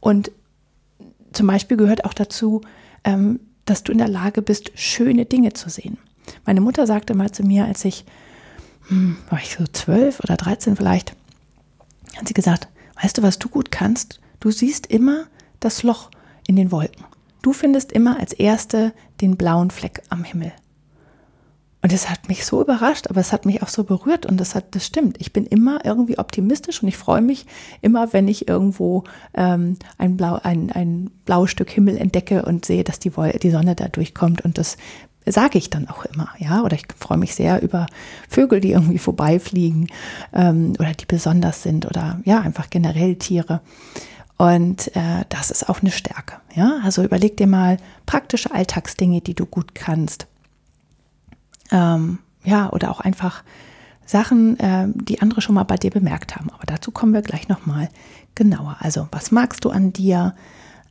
Und 0.00 0.30
zum 1.32 1.46
Beispiel 1.46 1.76
gehört 1.76 2.04
auch 2.04 2.14
dazu, 2.14 2.62
ähm, 3.04 3.40
dass 3.64 3.84
du 3.84 3.92
in 3.92 3.98
der 3.98 4.08
Lage 4.08 4.42
bist, 4.42 4.72
schöne 4.74 5.26
Dinge 5.26 5.52
zu 5.52 5.70
sehen. 5.70 5.98
Meine 6.44 6.60
Mutter 6.60 6.86
sagte 6.86 7.14
mal 7.14 7.30
zu 7.30 7.42
mir, 7.42 7.64
als 7.64 7.84
ich, 7.84 8.04
hm, 8.88 9.16
war 9.28 9.38
ich 9.38 9.56
so 9.56 9.64
zwölf 9.72 10.20
oder 10.20 10.36
dreizehn 10.36 10.76
vielleicht, 10.76 11.14
hat 12.16 12.26
sie 12.26 12.34
gesagt, 12.34 12.68
weißt 13.00 13.18
du, 13.18 13.22
was 13.22 13.38
du 13.38 13.48
gut 13.48 13.70
kannst? 13.70 14.20
Du 14.40 14.50
siehst 14.50 14.86
immer 14.86 15.26
das 15.60 15.82
Loch 15.82 16.10
in 16.46 16.56
den 16.56 16.72
Wolken. 16.72 17.04
Du 17.42 17.52
findest 17.52 17.92
immer 17.92 18.18
als 18.18 18.32
Erste 18.32 18.92
den 19.20 19.36
blauen 19.36 19.70
Fleck 19.70 20.02
am 20.08 20.24
Himmel. 20.24 20.52
Und 21.82 21.94
es 21.94 22.10
hat 22.10 22.28
mich 22.28 22.44
so 22.44 22.60
überrascht, 22.60 23.06
aber 23.08 23.20
es 23.20 23.32
hat 23.32 23.46
mich 23.46 23.62
auch 23.62 23.68
so 23.68 23.84
berührt 23.84 24.26
und 24.26 24.38
das 24.38 24.54
hat, 24.54 24.74
das 24.74 24.84
stimmt. 24.84 25.16
Ich 25.18 25.32
bin 25.32 25.46
immer 25.46 25.82
irgendwie 25.84 26.18
optimistisch 26.18 26.82
und 26.82 26.88
ich 26.88 26.98
freue 26.98 27.22
mich 27.22 27.46
immer, 27.80 28.12
wenn 28.12 28.28
ich 28.28 28.48
irgendwo 28.48 29.04
ähm, 29.32 29.76
ein, 29.96 30.18
Blau, 30.18 30.38
ein, 30.42 30.70
ein 30.72 31.10
blaues 31.24 31.50
Stück 31.50 31.70
Himmel 31.70 31.96
entdecke 31.96 32.44
und 32.44 32.66
sehe, 32.66 32.84
dass 32.84 32.98
die, 32.98 33.10
die 33.42 33.50
Sonne 33.50 33.74
da 33.74 33.88
durchkommt 33.88 34.42
und 34.42 34.58
das 34.58 34.76
sage 35.24 35.58
ich 35.58 35.70
dann 35.70 35.88
auch 35.88 36.04
immer, 36.04 36.28
ja. 36.38 36.62
Oder 36.62 36.76
ich 36.76 36.86
freue 36.98 37.18
mich 37.18 37.34
sehr 37.34 37.62
über 37.62 37.86
Vögel, 38.28 38.60
die 38.60 38.72
irgendwie 38.72 38.98
vorbeifliegen 38.98 39.88
ähm, 40.34 40.74
oder 40.78 40.92
die 40.92 41.06
besonders 41.06 41.62
sind 41.62 41.86
oder 41.86 42.20
ja, 42.24 42.40
einfach 42.40 42.68
generell 42.68 43.16
Tiere. 43.16 43.60
Und 44.40 44.96
äh, 44.96 45.26
das 45.28 45.50
ist 45.50 45.68
auch 45.68 45.82
eine 45.82 45.90
Stärke. 45.90 46.36
Ja? 46.54 46.80
Also 46.82 47.04
überleg 47.04 47.36
dir 47.36 47.46
mal 47.46 47.76
praktische 48.06 48.50
Alltagsdinge, 48.50 49.20
die 49.20 49.34
du 49.34 49.44
gut 49.44 49.74
kannst. 49.74 50.26
Ähm, 51.70 52.20
ja, 52.42 52.72
oder 52.72 52.90
auch 52.90 53.00
einfach 53.00 53.44
Sachen, 54.06 54.58
äh, 54.58 54.86
die 54.94 55.20
andere 55.20 55.42
schon 55.42 55.56
mal 55.56 55.64
bei 55.64 55.76
dir 55.76 55.90
bemerkt 55.90 56.36
haben. 56.36 56.48
Aber 56.48 56.64
dazu 56.64 56.90
kommen 56.90 57.12
wir 57.12 57.20
gleich 57.20 57.48
nochmal 57.48 57.90
genauer. 58.34 58.76
Also, 58.78 59.08
was 59.12 59.30
magst 59.30 59.66
du 59.66 59.68
an 59.68 59.92
dir? 59.92 60.34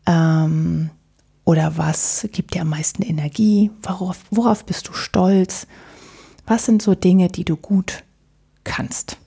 Ähm, 0.05 0.91
oder 1.43 1.75
was 1.75 2.27
gibt 2.31 2.53
dir 2.53 2.61
am 2.61 2.69
meisten 2.69 3.01
Energie? 3.01 3.71
Worauf, 3.81 4.25
worauf 4.29 4.63
bist 4.63 4.89
du 4.89 4.93
stolz? 4.93 5.65
Was 6.45 6.65
sind 6.65 6.83
so 6.83 6.93
Dinge, 6.93 7.29
die 7.29 7.45
du 7.45 7.57
gut 7.57 8.03
kannst? 8.63 9.17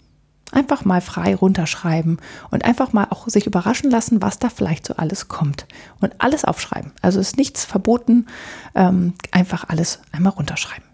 Einfach 0.52 0.85
mal 0.85 1.00
frei 1.00 1.35
runterschreiben 1.35 2.18
und 2.50 2.64
einfach 2.64 2.92
mal 2.92 3.06
auch 3.11 3.28
sich 3.28 3.47
überraschen 3.47 3.90
lassen, 3.90 4.23
was 4.23 4.38
da 4.38 4.49
vielleicht 4.49 4.87
so 4.87 4.94
alles 4.97 5.28
kommt. 5.28 5.66
Und 6.00 6.14
alles 6.18 6.44
aufschreiben. 6.44 6.92
Also 7.02 7.18
ist 7.18 7.37
nichts 7.37 7.64
verboten, 7.64 8.26
ähm, 8.75 9.14
einfach 9.30 9.68
alles 9.68 10.00
einmal 10.12 10.32
runterschreiben. 10.32 10.85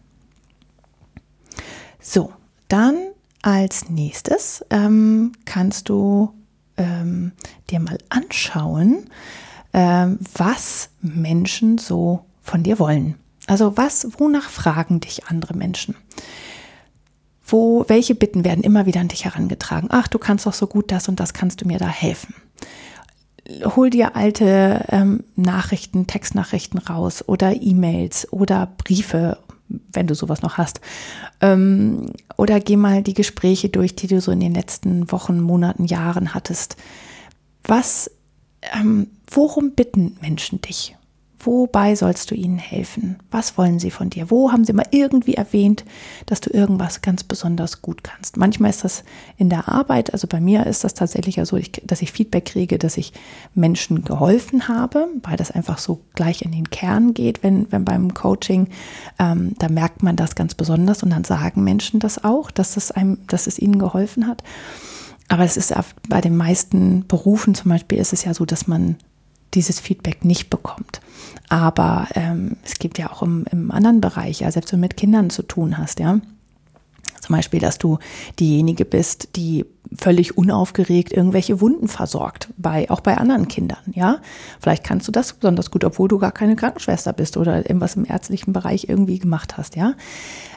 So, 2.01 2.33
dann 2.69 2.97
als 3.43 3.91
nächstes 3.91 4.65
ähm, 4.71 5.33
kannst 5.45 5.89
du 5.89 6.33
ähm, 6.77 7.33
dir 7.69 7.81
mal 7.81 7.99
anschauen, 8.09 9.11
ähm, 9.73 10.19
was 10.35 10.91
Menschen 11.03 11.79
so 11.79 12.25
von 12.43 12.63
dir 12.63 12.79
wollen. 12.79 13.17
Also 13.47 13.77
was, 13.77 14.07
wonach 14.19 14.51
fragen 14.51 15.01
dich 15.01 15.27
andere 15.27 15.55
Menschen? 15.55 15.97
Wo, 17.49 17.85
welche 17.89 18.15
Bitten 18.15 18.45
werden 18.45 18.63
immer 18.63 18.87
wieder 18.87 19.01
an 19.01 19.09
dich 19.09 19.25
herangetragen? 19.25 19.89
Ach, 19.91 20.07
du 20.09 20.19
kannst 20.19 20.47
doch 20.47 20.53
so 20.53 20.67
gut 20.67 20.93
das 20.93 21.09
und 21.09 21.19
das, 21.19 21.33
kannst 21.33 21.61
du 21.61 21.67
mir 21.67 21.79
da 21.79 21.89
helfen? 21.89 22.35
Hol 23.65 23.89
dir 23.89 24.15
alte 24.15 24.85
ähm, 24.91 25.25
Nachrichten, 25.35 26.07
Textnachrichten 26.07 26.79
raus 26.79 27.27
oder 27.27 27.61
E-Mails 27.61 28.31
oder 28.31 28.69
Briefe, 28.77 29.39
wenn 29.93 30.07
du 30.07 30.15
sowas 30.15 30.43
noch 30.43 30.59
hast. 30.59 30.83
Ähm, 31.41 32.13
oder 32.37 32.61
geh 32.61 32.77
mal 32.77 33.03
die 33.03 33.15
Gespräche 33.15 33.71
durch, 33.71 33.97
die 33.97 34.07
du 34.07 34.21
so 34.21 34.31
in 34.33 34.41
den 34.41 34.55
letzten 34.55 35.11
Wochen, 35.11 35.41
Monaten, 35.41 35.87
Jahren 35.87 36.35
hattest. 36.35 36.77
Was, 37.65 38.11
ähm, 38.75 39.09
worum 39.31 39.73
bitten 39.73 40.19
Menschen 40.21 40.61
dich? 40.61 40.98
Wobei 41.41 41.95
sollst 41.95 42.31
du 42.31 42.35
ihnen 42.35 42.59
helfen? 42.59 43.17
Was 43.31 43.57
wollen 43.57 43.79
sie 43.79 43.93
von 43.93 44.11
dir? 44.11 44.29
Wo 44.29 44.51
haben 44.51 44.65
sie 44.65 44.73
mal 44.73 44.87
irgendwie 44.91 45.35
erwähnt, 45.35 45.85
dass 46.27 46.41
du 46.41 46.51
irgendwas 46.51 47.01
ganz 47.01 47.23
besonders 47.23 47.81
gut 47.81 48.03
kannst? 48.03 48.37
Manchmal 48.37 48.71
ist 48.71 48.83
das 48.83 49.05
in 49.37 49.49
der 49.49 49.69
Arbeit, 49.69 50.13
also 50.13 50.27
bei 50.27 50.41
mir 50.41 50.67
ist 50.67 50.83
das 50.83 50.95
tatsächlich 50.95 51.37
ja 51.37 51.47
so, 51.47 51.57
dass 51.85 52.03
ich 52.03 52.11
Feedback 52.11 52.47
kriege, 52.47 52.77
dass 52.77 52.97
ich 52.97 53.13
Menschen 53.55 54.03
geholfen 54.03 54.67
habe, 54.67 55.07
weil 55.23 55.37
das 55.37 55.53
einfach 55.53 55.79
so 55.79 56.01
gleich 56.15 56.43
in 56.43 56.51
den 56.51 56.71
Kern 56.71 57.15
geht, 57.15 57.45
wenn, 57.45 57.71
wenn 57.71 57.85
beim 57.85 58.15
Coaching, 58.15 58.69
ähm, 59.21 59.55
da 59.59 59.69
merkt 59.69 60.03
man 60.03 60.17
das 60.17 60.35
ganz 60.35 60.57
besonders 60.57 61.05
und 61.05 61.11
dann 61.11 61.25
sagen 61.25 61.63
Menschen 61.63 62.01
das 62.01 62.25
auch, 62.25 62.51
dass 62.51 62.77
es 62.77 62.91
einem, 62.91 63.19
dass 63.29 63.47
es 63.47 63.61
ihnen 63.61 63.79
geholfen 63.79 64.27
hat. 64.27 64.43
Aber 65.29 65.45
es 65.45 65.57
ist 65.57 65.73
bei 66.09 66.21
den 66.21 66.37
meisten 66.37 67.07
Berufen 67.07 67.55
zum 67.55 67.71
Beispiel 67.71 67.99
ist 67.99 68.13
es 68.13 68.25
ja 68.25 68.35
so, 68.35 68.45
dass 68.45 68.67
man 68.67 68.97
dieses 69.55 69.79
Feedback 69.79 70.25
nicht 70.25 70.51
bekommt. 70.51 71.01
Aber 71.49 72.09
ähm, 72.15 72.57
es 72.65 72.75
gibt 72.75 72.99
ja 72.99 73.11
auch 73.11 73.23
im, 73.23 73.45
im 73.51 73.71
anderen 73.71 74.01
Bereich, 74.01 74.41
ja, 74.41 74.51
selbst 74.51 74.73
wenn 74.73 74.81
du 74.81 74.83
mit 74.83 74.97
Kindern 74.97 75.31
zu 75.31 75.43
tun 75.43 75.79
hast, 75.79 76.01
ja. 76.01 76.21
Zum 77.21 77.37
Beispiel, 77.37 77.61
dass 77.61 77.79
du 77.79 77.99
diejenige 78.39 78.85
bist, 78.85 79.37
die 79.37 79.67
völlig 79.97 80.39
unaufgeregt 80.39 81.13
irgendwelche 81.13 81.61
Wunden 81.61 81.89
versorgt, 81.89 82.49
bei, 82.57 82.91
auch 82.91 83.01
bei 83.01 83.17
anderen 83.17 83.49
Kindern, 83.49 83.81
ja. 83.93 84.19
Vielleicht 84.61 84.85
kannst 84.85 85.09
du 85.09 85.13
das 85.13 85.33
besonders 85.33 85.71
gut, 85.71 85.85
obwohl 85.85 86.09
du 86.09 86.19
gar 86.19 86.33
keine 86.33 86.57
Krankenschwester 86.57 87.13
bist 87.13 87.37
oder 87.37 87.57
irgendwas 87.59 87.97
im 87.97 88.05
ärztlichen 88.05 88.53
Bereich 88.53 88.89
irgendwie 88.89 89.19
gemacht 89.19 89.57
hast, 89.57 89.77
ja. 89.77 89.95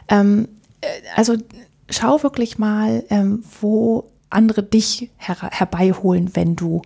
Ähm, 0.07 0.47
äh, 0.81 0.87
also 1.15 1.35
schau 1.89 2.23
wirklich 2.23 2.57
mal, 2.57 3.03
ähm, 3.09 3.43
wo 3.59 4.11
andere 4.29 4.63
dich 4.63 5.09
her 5.17 5.37
herbeiholen, 5.51 6.31
wenn 6.33 6.55
du 6.55 6.81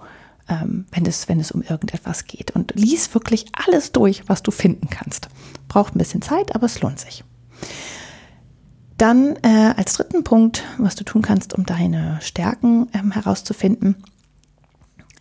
ähm, 0.49 0.85
wenn, 0.91 1.05
es, 1.05 1.27
wenn 1.27 1.39
es 1.39 1.51
um 1.51 1.61
irgendetwas 1.61 2.25
geht. 2.25 2.51
Und 2.51 2.73
lies 2.75 3.13
wirklich 3.13 3.45
alles 3.53 3.91
durch, 3.91 4.27
was 4.27 4.43
du 4.43 4.51
finden 4.51 4.89
kannst. 4.89 5.29
Braucht 5.67 5.95
ein 5.95 5.99
bisschen 5.99 6.21
Zeit, 6.21 6.55
aber 6.55 6.65
es 6.65 6.81
lohnt 6.81 6.99
sich. 6.99 7.23
Dann 8.97 9.35
äh, 9.43 9.73
als 9.75 9.93
dritten 9.93 10.23
Punkt, 10.23 10.63
was 10.77 10.95
du 10.95 11.03
tun 11.03 11.21
kannst, 11.21 11.53
um 11.53 11.65
deine 11.65 12.19
Stärken 12.21 12.87
ähm, 12.93 13.11
herauszufinden, 13.11 13.95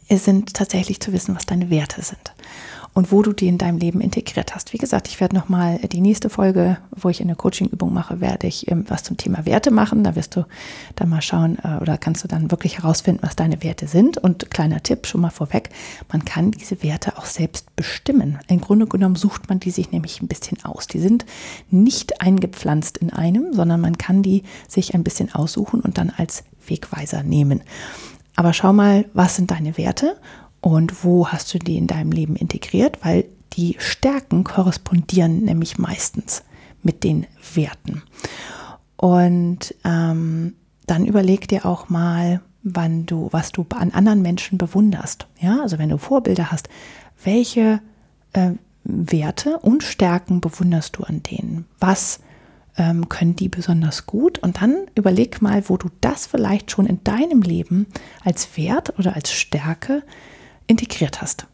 sind 0.08 0.54
tatsächlich 0.54 1.00
zu 1.00 1.12
wissen, 1.12 1.34
was 1.34 1.46
deine 1.46 1.70
Werte 1.70 2.02
sind 2.02 2.34
und 2.94 3.10
wo 3.10 3.22
du 3.22 3.32
die 3.32 3.48
in 3.48 3.58
deinem 3.58 3.78
Leben 3.78 4.00
integriert 4.00 4.54
hast. 4.54 4.72
Wie 4.72 4.78
gesagt, 4.78 5.08
ich 5.08 5.20
werde 5.20 5.34
nochmal 5.34 5.78
die 5.78 6.00
nächste 6.00 6.30
Folge, 6.30 6.78
wo 6.92 7.08
ich 7.08 7.20
eine 7.20 7.34
Coaching-Übung 7.34 7.92
mache, 7.92 8.20
werde 8.20 8.46
ich 8.46 8.70
ähm, 8.70 8.84
was 8.88 9.02
zum 9.02 9.16
Thema 9.16 9.44
Werte 9.44 9.72
machen. 9.72 10.04
Da 10.04 10.14
wirst 10.14 10.36
du 10.36 10.46
dann 10.94 11.08
mal 11.08 11.20
schauen 11.20 11.58
äh, 11.62 11.80
oder 11.80 11.98
kannst 11.98 12.22
du 12.22 12.28
dann 12.28 12.52
wirklich 12.52 12.78
herausfinden, 12.78 13.20
was 13.22 13.34
deine 13.34 13.62
Werte 13.64 13.88
sind. 13.88 14.18
Und 14.18 14.50
kleiner 14.52 14.80
Tipp 14.82 15.08
schon 15.08 15.20
mal 15.20 15.30
vorweg, 15.30 15.70
man 16.10 16.24
kann 16.24 16.52
diese 16.52 16.82
Werte 16.84 17.18
auch 17.18 17.26
selbst 17.26 17.74
bestimmen. 17.74 18.38
Im 18.46 18.60
Grunde 18.60 18.86
genommen 18.86 19.16
sucht 19.16 19.48
man 19.48 19.58
die 19.58 19.72
sich 19.72 19.90
nämlich 19.90 20.22
ein 20.22 20.28
bisschen 20.28 20.64
aus. 20.64 20.86
Die 20.86 21.00
sind 21.00 21.26
nicht 21.70 22.20
eingepflanzt 22.20 22.98
in 22.98 23.12
einem, 23.12 23.52
sondern 23.52 23.80
man 23.80 23.98
kann 23.98 24.22
die 24.22 24.44
sich 24.68 24.94
ein 24.94 25.02
bisschen 25.02 25.34
aussuchen 25.34 25.80
und 25.80 25.98
dann 25.98 26.12
als 26.16 26.44
Wegweiser 26.66 27.24
nehmen. 27.24 27.62
Aber 28.36 28.52
schau 28.52 28.72
mal, 28.72 29.04
was 29.14 29.36
sind 29.36 29.50
deine 29.50 29.76
Werte 29.76 30.16
und 30.64 31.04
wo 31.04 31.28
hast 31.28 31.52
du 31.52 31.58
die 31.58 31.76
in 31.76 31.86
deinem 31.86 32.10
Leben 32.10 32.36
integriert, 32.36 33.04
weil 33.04 33.26
die 33.52 33.76
Stärken 33.78 34.44
korrespondieren 34.44 35.44
nämlich 35.44 35.76
meistens 35.76 36.42
mit 36.82 37.04
den 37.04 37.26
Werten. 37.54 38.02
Und 38.96 39.74
ähm, 39.84 40.54
dann 40.86 41.04
überleg 41.04 41.48
dir 41.48 41.66
auch 41.66 41.90
mal, 41.90 42.40
wann 42.62 43.04
du, 43.04 43.28
was 43.30 43.52
du 43.52 43.66
an 43.74 43.90
anderen 43.90 44.22
Menschen 44.22 44.56
bewunderst. 44.56 45.26
Ja, 45.38 45.60
also 45.60 45.78
wenn 45.78 45.90
du 45.90 45.98
Vorbilder 45.98 46.50
hast, 46.50 46.70
welche 47.22 47.82
äh, 48.32 48.52
Werte 48.84 49.58
und 49.58 49.82
Stärken 49.82 50.40
bewunderst 50.40 50.96
du 50.96 51.02
an 51.02 51.22
denen? 51.22 51.66
Was 51.78 52.20
ähm, 52.78 53.10
können 53.10 53.36
die 53.36 53.50
besonders 53.50 54.06
gut? 54.06 54.38
Und 54.38 54.62
dann 54.62 54.86
überleg 54.94 55.42
mal, 55.42 55.68
wo 55.68 55.76
du 55.76 55.90
das 56.00 56.24
vielleicht 56.24 56.70
schon 56.70 56.86
in 56.86 57.04
deinem 57.04 57.42
Leben 57.42 57.86
als 58.24 58.56
Wert 58.56 58.98
oder 58.98 59.14
als 59.14 59.30
Stärke 59.30 60.02
integriert 60.66 61.22
hast. 61.22 61.46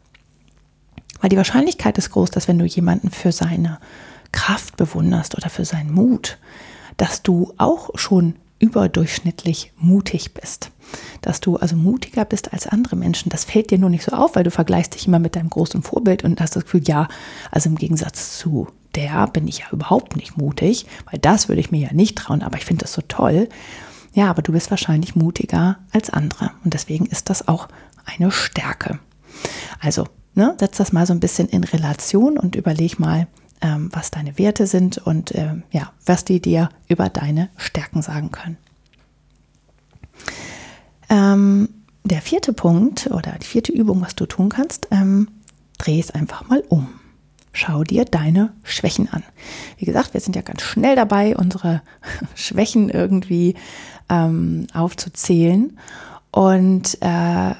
Weil 1.19 1.29
die 1.29 1.37
Wahrscheinlichkeit 1.37 1.97
ist 1.97 2.11
groß, 2.11 2.31
dass 2.31 2.47
wenn 2.47 2.59
du 2.59 2.65
jemanden 2.65 3.11
für 3.11 3.31
seine 3.31 3.79
Kraft 4.31 4.77
bewunderst 4.77 5.35
oder 5.35 5.49
für 5.49 5.65
seinen 5.65 5.93
Mut, 5.93 6.37
dass 6.97 7.21
du 7.21 7.53
auch 7.57 7.89
schon 7.95 8.35
überdurchschnittlich 8.59 9.73
mutig 9.77 10.33
bist. 10.33 10.71
Dass 11.21 11.41
du 11.41 11.57
also 11.57 11.75
mutiger 11.75 12.25
bist 12.25 12.53
als 12.53 12.67
andere 12.67 12.95
Menschen. 12.95 13.29
Das 13.29 13.45
fällt 13.45 13.71
dir 13.71 13.77
nur 13.77 13.89
nicht 13.89 14.03
so 14.03 14.11
auf, 14.11 14.35
weil 14.35 14.43
du 14.43 14.51
vergleichst 14.51 14.93
dich 14.93 15.07
immer 15.07 15.19
mit 15.19 15.35
deinem 15.35 15.49
großen 15.49 15.81
Vorbild 15.81 16.23
und 16.23 16.39
hast 16.39 16.55
das 16.55 16.63
Gefühl, 16.63 16.83
ja, 16.85 17.07
also 17.49 17.69
im 17.69 17.75
Gegensatz 17.75 18.37
zu 18.37 18.67
der 18.95 19.27
bin 19.27 19.47
ich 19.47 19.59
ja 19.59 19.65
überhaupt 19.71 20.15
nicht 20.15 20.37
mutig, 20.37 20.85
weil 21.09 21.19
das 21.19 21.47
würde 21.47 21.61
ich 21.61 21.71
mir 21.71 21.79
ja 21.79 21.93
nicht 21.93 22.17
trauen, 22.17 22.41
aber 22.41 22.57
ich 22.57 22.65
finde 22.65 22.83
das 22.83 22.93
so 22.93 23.01
toll. 23.07 23.47
Ja, 24.13 24.29
aber 24.29 24.41
du 24.41 24.51
bist 24.51 24.69
wahrscheinlich 24.69 25.15
mutiger 25.15 25.77
als 25.93 26.09
andere 26.09 26.51
und 26.65 26.73
deswegen 26.73 27.05
ist 27.05 27.29
das 27.29 27.47
auch 27.47 27.69
eine 28.05 28.31
Stärke. 28.31 28.99
Also, 29.79 30.07
ne, 30.35 30.55
setz 30.59 30.77
das 30.77 30.91
mal 30.91 31.05
so 31.05 31.13
ein 31.13 31.19
bisschen 31.19 31.47
in 31.49 31.63
Relation 31.63 32.37
und 32.37 32.55
überleg 32.55 32.99
mal, 32.99 33.27
ähm, 33.61 33.89
was 33.93 34.11
deine 34.11 34.37
Werte 34.37 34.67
sind 34.67 34.97
und 34.97 35.31
äh, 35.31 35.55
ja, 35.71 35.91
was 36.05 36.25
die 36.25 36.41
dir 36.41 36.69
über 36.87 37.09
deine 37.09 37.49
Stärken 37.57 38.01
sagen 38.01 38.31
können. 38.31 38.57
Ähm, 41.09 41.69
der 42.03 42.21
vierte 42.21 42.53
Punkt 42.53 43.07
oder 43.11 43.33
die 43.39 43.45
vierte 43.45 43.71
Übung, 43.71 44.01
was 44.01 44.15
du 44.15 44.25
tun 44.25 44.49
kannst, 44.49 44.87
ähm, 44.91 45.27
dreh 45.77 45.99
es 45.99 46.11
einfach 46.11 46.47
mal 46.47 46.63
um. 46.69 46.87
Schau 47.53 47.83
dir 47.83 48.05
deine 48.05 48.53
Schwächen 48.63 49.09
an. 49.09 49.23
Wie 49.77 49.85
gesagt, 49.85 50.13
wir 50.13 50.21
sind 50.21 50.35
ja 50.35 50.41
ganz 50.41 50.61
schnell 50.61 50.95
dabei, 50.95 51.35
unsere 51.35 51.81
Schwächen 52.35 52.89
irgendwie 52.89 53.55
ähm, 54.09 54.67
aufzuzählen. 54.73 55.77
Und 56.31 56.97
äh, 57.01 57.51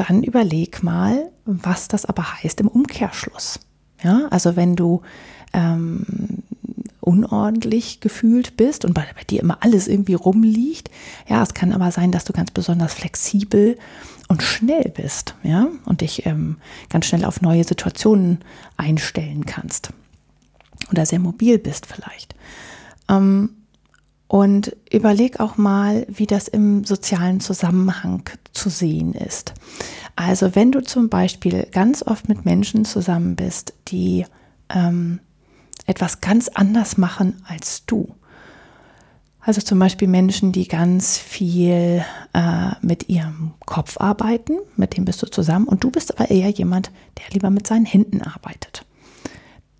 dann 0.00 0.22
überleg 0.22 0.82
mal, 0.82 1.30
was 1.44 1.88
das 1.88 2.04
aber 2.04 2.42
heißt 2.42 2.60
im 2.60 2.68
Umkehrschluss. 2.68 3.60
Ja, 4.02 4.28
also 4.30 4.54
wenn 4.54 4.76
du 4.76 5.02
ähm, 5.52 6.42
unordentlich 7.00 8.00
gefühlt 8.00 8.56
bist 8.56 8.84
und 8.84 8.92
bei, 8.92 9.06
bei, 9.16 9.24
dir 9.24 9.40
immer 9.40 9.58
alles 9.60 9.88
irgendwie 9.88 10.14
rumliegt. 10.14 10.90
Ja, 11.26 11.42
es 11.42 11.54
kann 11.54 11.72
aber 11.72 11.90
sein, 11.90 12.12
dass 12.12 12.24
du 12.24 12.32
ganz 12.34 12.50
besonders 12.50 12.92
flexibel 12.94 13.78
und 14.28 14.42
schnell 14.42 14.92
bist, 14.94 15.34
ja, 15.42 15.68
und 15.86 16.02
dich 16.02 16.26
ähm, 16.26 16.58
ganz 16.90 17.06
schnell 17.06 17.24
auf 17.24 17.40
neue 17.40 17.64
Situationen 17.64 18.40
einstellen 18.76 19.46
kannst. 19.46 19.90
Oder 20.90 21.06
sehr 21.06 21.18
mobil 21.18 21.58
bist 21.58 21.86
vielleicht. 21.86 22.34
Ähm, 23.08 23.50
und 24.28 24.76
überleg 24.92 25.40
auch 25.40 25.56
mal, 25.56 26.06
wie 26.08 26.26
das 26.26 26.48
im 26.48 26.84
sozialen 26.84 27.40
Zusammenhang 27.40 28.22
zu 28.52 28.68
sehen 28.68 29.14
ist. 29.14 29.54
Also 30.16 30.54
wenn 30.54 30.70
du 30.70 30.82
zum 30.82 31.08
Beispiel 31.08 31.66
ganz 31.72 32.02
oft 32.02 32.28
mit 32.28 32.44
Menschen 32.44 32.84
zusammen 32.84 33.36
bist, 33.36 33.72
die 33.88 34.26
ähm, 34.68 35.20
etwas 35.86 36.20
ganz 36.20 36.48
anders 36.48 36.98
machen 36.98 37.42
als 37.46 37.86
du. 37.86 38.14
Also 39.40 39.62
zum 39.62 39.78
Beispiel 39.78 40.08
Menschen, 40.08 40.52
die 40.52 40.68
ganz 40.68 41.16
viel 41.16 42.04
äh, 42.34 42.70
mit 42.82 43.08
ihrem 43.08 43.54
Kopf 43.64 43.98
arbeiten, 43.98 44.58
mit 44.76 44.94
dem 44.98 45.06
bist 45.06 45.22
du 45.22 45.26
zusammen 45.26 45.66
und 45.66 45.84
du 45.84 45.90
bist 45.90 46.18
aber 46.18 46.30
eher 46.30 46.50
jemand, 46.50 46.90
der 47.16 47.32
lieber 47.32 47.48
mit 47.48 47.66
seinen 47.66 47.86
Händen 47.86 48.20
arbeitet. 48.20 48.84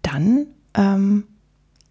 Dann 0.01 0.47
ähm, 0.73 1.25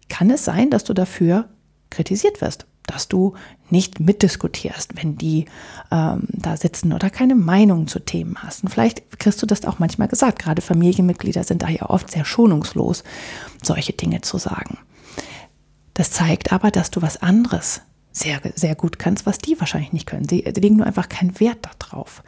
kann 0.08 0.30
es 0.30 0.44
sein, 0.44 0.70
dass 0.70 0.82
du 0.82 0.92
dafür 0.92 1.48
kritisiert 1.90 2.40
wirst 2.40 2.66
dass 2.88 3.06
du 3.06 3.34
nicht 3.70 4.00
mitdiskutierst, 4.00 4.96
wenn 4.96 5.16
die 5.16 5.44
ähm, 5.92 6.26
da 6.32 6.56
sitzen 6.56 6.92
oder 6.92 7.10
keine 7.10 7.34
Meinung 7.34 7.86
zu 7.86 8.00
Themen 8.00 8.36
hast. 8.42 8.64
Und 8.64 8.70
vielleicht 8.70 9.20
kriegst 9.20 9.40
du 9.42 9.46
das 9.46 9.64
auch 9.64 9.78
manchmal 9.78 10.08
gesagt. 10.08 10.40
Gerade 10.40 10.62
Familienmitglieder 10.62 11.44
sind 11.44 11.62
da 11.62 11.68
ja 11.68 11.88
oft 11.88 12.10
sehr 12.10 12.24
schonungslos, 12.24 13.04
solche 13.62 13.92
Dinge 13.92 14.22
zu 14.22 14.38
sagen. 14.38 14.78
Das 15.94 16.10
zeigt 16.10 16.52
aber, 16.52 16.70
dass 16.70 16.90
du 16.90 17.02
was 17.02 17.20
anderes 17.22 17.82
sehr, 18.10 18.40
sehr 18.54 18.74
gut 18.74 18.98
kannst, 18.98 19.26
was 19.26 19.38
die 19.38 19.60
wahrscheinlich 19.60 19.92
nicht 19.92 20.06
können. 20.06 20.26
Sie 20.26 20.40
legen 20.40 20.76
nur 20.76 20.86
einfach 20.86 21.08
keinen 21.08 21.38
Wert 21.38 21.68
darauf. 21.78 22.22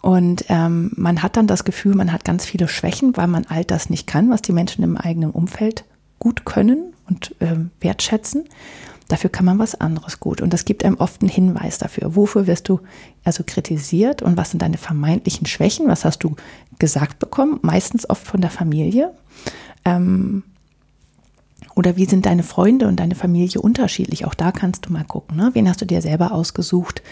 Und 0.00 0.44
ähm, 0.48 0.92
man 0.96 1.22
hat 1.22 1.36
dann 1.36 1.46
das 1.46 1.64
Gefühl, 1.64 1.94
man 1.94 2.12
hat 2.12 2.24
ganz 2.24 2.44
viele 2.44 2.68
Schwächen, 2.68 3.16
weil 3.16 3.28
man 3.28 3.46
all 3.46 3.64
das 3.64 3.90
nicht 3.90 4.06
kann, 4.06 4.30
was 4.30 4.42
die 4.42 4.52
Menschen 4.52 4.84
im 4.84 4.96
eigenen 4.96 5.30
Umfeld 5.30 5.84
gut 6.18 6.44
können 6.44 6.91
und 7.12 7.34
äh, 7.40 7.56
wertschätzen. 7.80 8.44
Dafür 9.08 9.30
kann 9.30 9.44
man 9.44 9.58
was 9.58 9.74
anderes 9.74 10.20
gut. 10.20 10.40
Und 10.40 10.52
das 10.52 10.64
gibt 10.64 10.84
einem 10.84 10.96
oft 10.96 11.20
einen 11.20 11.28
Hinweis 11.28 11.78
dafür. 11.78 12.16
Wofür 12.16 12.46
wirst 12.46 12.68
du 12.68 12.80
also 13.24 13.44
kritisiert 13.46 14.22
und 14.22 14.36
was 14.36 14.50
sind 14.50 14.62
deine 14.62 14.78
vermeintlichen 14.78 15.46
Schwächen? 15.46 15.88
Was 15.88 16.04
hast 16.04 16.24
du 16.24 16.36
gesagt 16.78 17.18
bekommen? 17.18 17.58
Meistens 17.62 18.08
oft 18.08 18.26
von 18.26 18.40
der 18.40 18.50
Familie. 18.50 19.12
Ähm, 19.84 20.44
oder 21.74 21.96
wie 21.96 22.04
sind 22.04 22.26
deine 22.26 22.42
Freunde 22.42 22.86
und 22.86 22.96
deine 22.96 23.14
Familie 23.14 23.60
unterschiedlich? 23.60 24.24
Auch 24.26 24.34
da 24.34 24.52
kannst 24.52 24.86
du 24.86 24.92
mal 24.92 25.04
gucken. 25.04 25.36
Ne? 25.36 25.50
Wen 25.54 25.68
hast 25.68 25.80
du 25.80 25.86
dir 25.86 26.02
selber 26.02 26.32
ausgesucht, 26.32 27.02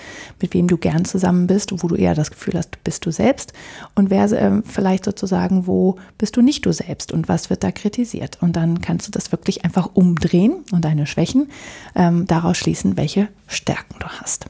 mit 0.40 0.52
wem 0.54 0.68
du 0.68 0.76
gern 0.76 1.04
zusammen 1.04 1.46
bist, 1.46 1.72
wo 1.72 1.88
du 1.88 1.94
eher 1.94 2.14
das 2.14 2.30
Gefühl 2.30 2.54
hast, 2.54 2.82
bist 2.84 3.06
du 3.06 3.10
selbst? 3.10 3.52
Und 3.94 4.10
wer 4.10 4.30
äh, 4.30 4.62
vielleicht 4.64 5.04
sozusagen, 5.04 5.66
wo 5.66 5.96
bist 6.18 6.36
du 6.36 6.42
nicht 6.42 6.66
du 6.66 6.72
selbst 6.72 7.12
und 7.12 7.28
was 7.28 7.48
wird 7.48 7.64
da 7.64 7.72
kritisiert? 7.72 8.38
Und 8.42 8.54
dann 8.56 8.80
kannst 8.80 9.06
du 9.08 9.12
das 9.12 9.32
wirklich 9.32 9.64
einfach 9.64 9.90
umdrehen 9.94 10.64
und 10.72 10.84
deine 10.84 11.06
Schwächen 11.06 11.48
ähm, 11.94 12.26
daraus 12.26 12.58
schließen, 12.58 12.96
welche 12.96 13.28
Stärken 13.46 13.96
du 13.98 14.06
hast. 14.06 14.46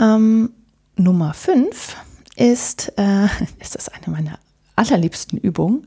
Ähm, 0.00 0.50
Nummer 0.96 1.32
fünf 1.32 1.96
ist, 2.34 2.92
äh, 2.96 3.26
ist 3.60 3.76
das 3.76 3.88
eine 3.88 4.08
meiner 4.08 4.38
allerliebsten 4.74 5.38
Übungen 5.38 5.86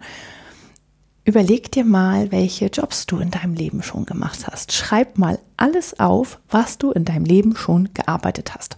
Überleg 1.26 1.72
dir 1.72 1.86
mal, 1.86 2.32
welche 2.32 2.68
Jobs 2.68 3.06
du 3.06 3.20
in 3.20 3.30
deinem 3.30 3.54
Leben 3.54 3.84
schon 3.84 4.06
gemacht 4.06 4.48
hast. 4.48 4.72
Schreib 4.72 5.18
mal 5.18 5.38
alles 5.58 6.00
auf, 6.00 6.40
was 6.50 6.78
du 6.78 6.92
in 6.92 7.06
deinem 7.06 7.26
Leben 7.26 7.56
schon 7.56 7.90
gearbeitet 7.94 8.56
hast. 8.56 8.78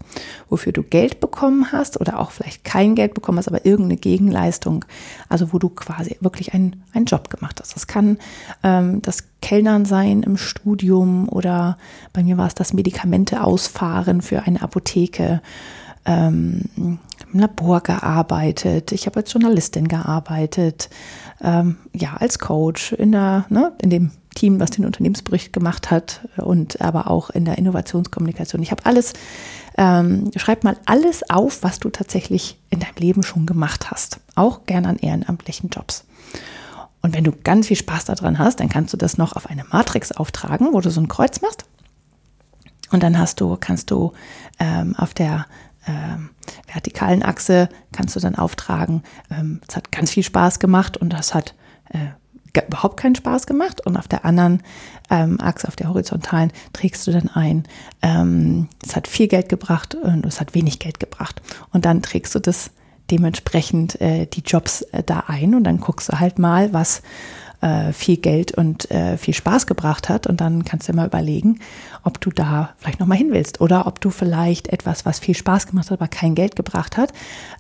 Wofür 0.50 0.74
du 0.74 0.84
Geld 0.84 1.20
bekommen 1.20 1.72
hast 1.72 2.02
oder 2.02 2.20
auch 2.20 2.32
vielleicht 2.32 2.64
kein 2.64 2.96
Geld 2.96 3.14
bekommen 3.14 3.38
hast, 3.38 3.48
aber 3.48 3.66
irgendeine 3.66 3.98
Gegenleistung. 3.98 4.84
Also 5.30 5.54
wo 5.54 5.60
du 5.60 5.70
quasi 5.70 6.18
wirklich 6.20 6.54
einen, 6.54 6.84
einen 6.94 7.06
Job 7.06 7.30
gemacht 7.30 7.60
hast. 7.62 7.76
Das 7.76 7.88
kann 7.88 8.18
ähm, 8.64 9.02
das 9.02 9.24
Kellnern 9.42 9.86
sein 9.86 10.24
im 10.24 10.36
Studium 10.36 11.30
oder 11.30 11.78
bei 12.12 12.24
mir 12.24 12.38
war 12.38 12.48
es 12.48 12.56
das 12.56 12.74
Medikamente 12.74 13.44
ausfahren 13.44 14.22
für 14.22 14.44
eine 14.44 14.62
Apotheke. 14.62 15.42
Ähm, 16.06 17.00
im 17.34 17.40
Labor 17.40 17.82
gearbeitet, 17.82 18.92
ich 18.92 19.06
habe 19.06 19.18
als 19.18 19.34
Journalistin 19.34 19.88
gearbeitet, 19.88 20.90
ähm, 21.42 21.78
ja, 21.94 22.16
als 22.16 22.40
Coach 22.40 22.94
in, 22.94 23.12
der, 23.12 23.46
ne, 23.50 23.74
in 23.82 23.90
dem 23.90 24.12
Team, 24.36 24.60
was 24.60 24.72
den 24.72 24.86
Unternehmensbericht 24.86 25.52
gemacht 25.52 25.92
hat 25.92 26.28
und 26.38 26.82
aber 26.82 27.10
auch 27.10 27.30
in 27.30 27.46
der 27.46 27.58
Innovationskommunikation. 27.58 28.62
Ich 28.62 28.72
habe 28.72 28.86
alles, 28.86 29.14
ähm, 29.78 30.32
schreib 30.36 30.64
mal 30.64 30.78
alles 30.86 31.30
auf, 31.30 31.64
was 31.64 31.80
du 31.80 31.90
tatsächlich 31.90 32.58
in 32.70 32.80
deinem 32.80 32.96
Leben 32.98 33.24
schon 33.24 33.46
gemacht 33.46 33.92
hast. 33.92 34.20
Auch 34.36 34.66
gern 34.66 34.86
an 34.86 34.98
ehrenamtlichen 34.98 35.70
Jobs. 35.70 36.06
Und 37.02 37.16
wenn 37.16 37.24
du 37.24 37.32
ganz 37.32 37.68
viel 37.68 37.78
Spaß 37.78 38.06
daran 38.06 38.38
hast, 38.38 38.60
dann 38.60 38.70
kannst 38.70 38.94
du 38.94 38.98
das 38.98 39.18
noch 39.18 39.36
auf 39.36 39.50
eine 39.50 39.66
Matrix 39.72 40.12
auftragen, 40.12 40.70
wo 40.72 40.82
du 40.82 40.92
so 40.92 41.02
ein 41.02 41.08
Kreuz 41.08 41.42
machst. 41.42 41.66
Und 42.92 43.04
dann 43.04 43.18
hast 43.18 43.42
du, 43.42 43.58
kannst 43.60 43.90
du 43.90 44.14
ähm, 44.60 44.96
auf 44.98 45.14
der 45.14 45.46
ähm, 45.88 46.30
vertikalen 46.72 47.24
Achse 47.24 47.70
kannst 47.92 48.16
du 48.16 48.20
dann 48.20 48.36
auftragen. 48.36 49.04
Ähm, 49.30 49.62
es 49.68 49.76
hat 49.76 49.92
ganz 49.92 50.12
viel 50.12 50.24
Spaß 50.24 50.60
gemacht 50.60 50.98
und 50.98 51.12
das 51.12 51.34
hat 51.34 51.56
äh, 51.90 52.12
überhaupt 52.68 52.98
keinen 52.98 53.16
Spaß 53.16 53.48
gemacht. 53.48 53.86
Und 53.86 53.98
auf 53.98 54.08
der 54.08 54.26
anderen 54.26 54.62
ähm, 55.10 55.40
Achse, 55.42 55.68
auf 55.68 55.76
der 55.76 55.90
horizontalen, 55.90 56.52
trägst 56.74 57.06
du 57.08 57.12
dann 57.12 57.30
ein, 57.30 57.64
ähm, 58.02 58.68
es 58.86 58.96
hat 58.96 59.08
viel 59.08 59.28
Geld 59.28 59.50
gebracht 59.50 59.96
und 59.96 60.26
es 60.26 60.40
hat 60.40 60.54
wenig 60.54 60.80
Geld 60.80 61.00
gebracht. 61.00 61.42
Und 61.72 61.86
dann 61.86 62.02
trägst 62.02 62.36
du 62.36 62.40
das 62.40 62.72
dementsprechend 63.10 64.00
äh, 64.02 64.26
die 64.26 64.42
Jobs 64.42 64.84
äh, 64.84 65.04
da 65.04 65.26
ein 65.28 65.56
und 65.56 65.64
dann 65.64 65.80
guckst 65.80 66.12
du 66.12 66.20
halt 66.20 66.40
mal, 66.40 66.74
was 66.74 67.02
äh, 67.62 67.94
viel 67.94 68.18
Geld 68.18 68.52
und 68.52 68.90
äh, 68.92 69.18
viel 69.18 69.34
Spaß 69.34 69.68
gebracht 69.68 70.10
hat. 70.10 70.28
Und 70.28 70.42
dann 70.42 70.66
kannst 70.66 70.90
du 70.90 70.94
mal 70.94 71.08
überlegen, 71.08 71.60
ob 72.04 72.20
du 72.20 72.32
da 72.32 72.74
vielleicht 72.78 73.00
nochmal 73.00 73.18
hin 73.18 73.32
willst 73.32 73.62
oder 73.62 73.88
ob 73.88 74.02
du 74.02 74.10
vielleicht 74.10 74.68
etwas, 74.70 75.06
was 75.06 75.20
viel 75.20 75.36
Spaß 75.36 75.68
gemacht 75.68 75.90
hat, 75.90 76.00
aber 76.00 76.08
kein 76.08 76.36
Geld 76.36 76.56
gebracht 76.56 76.98
hat, 76.98 77.14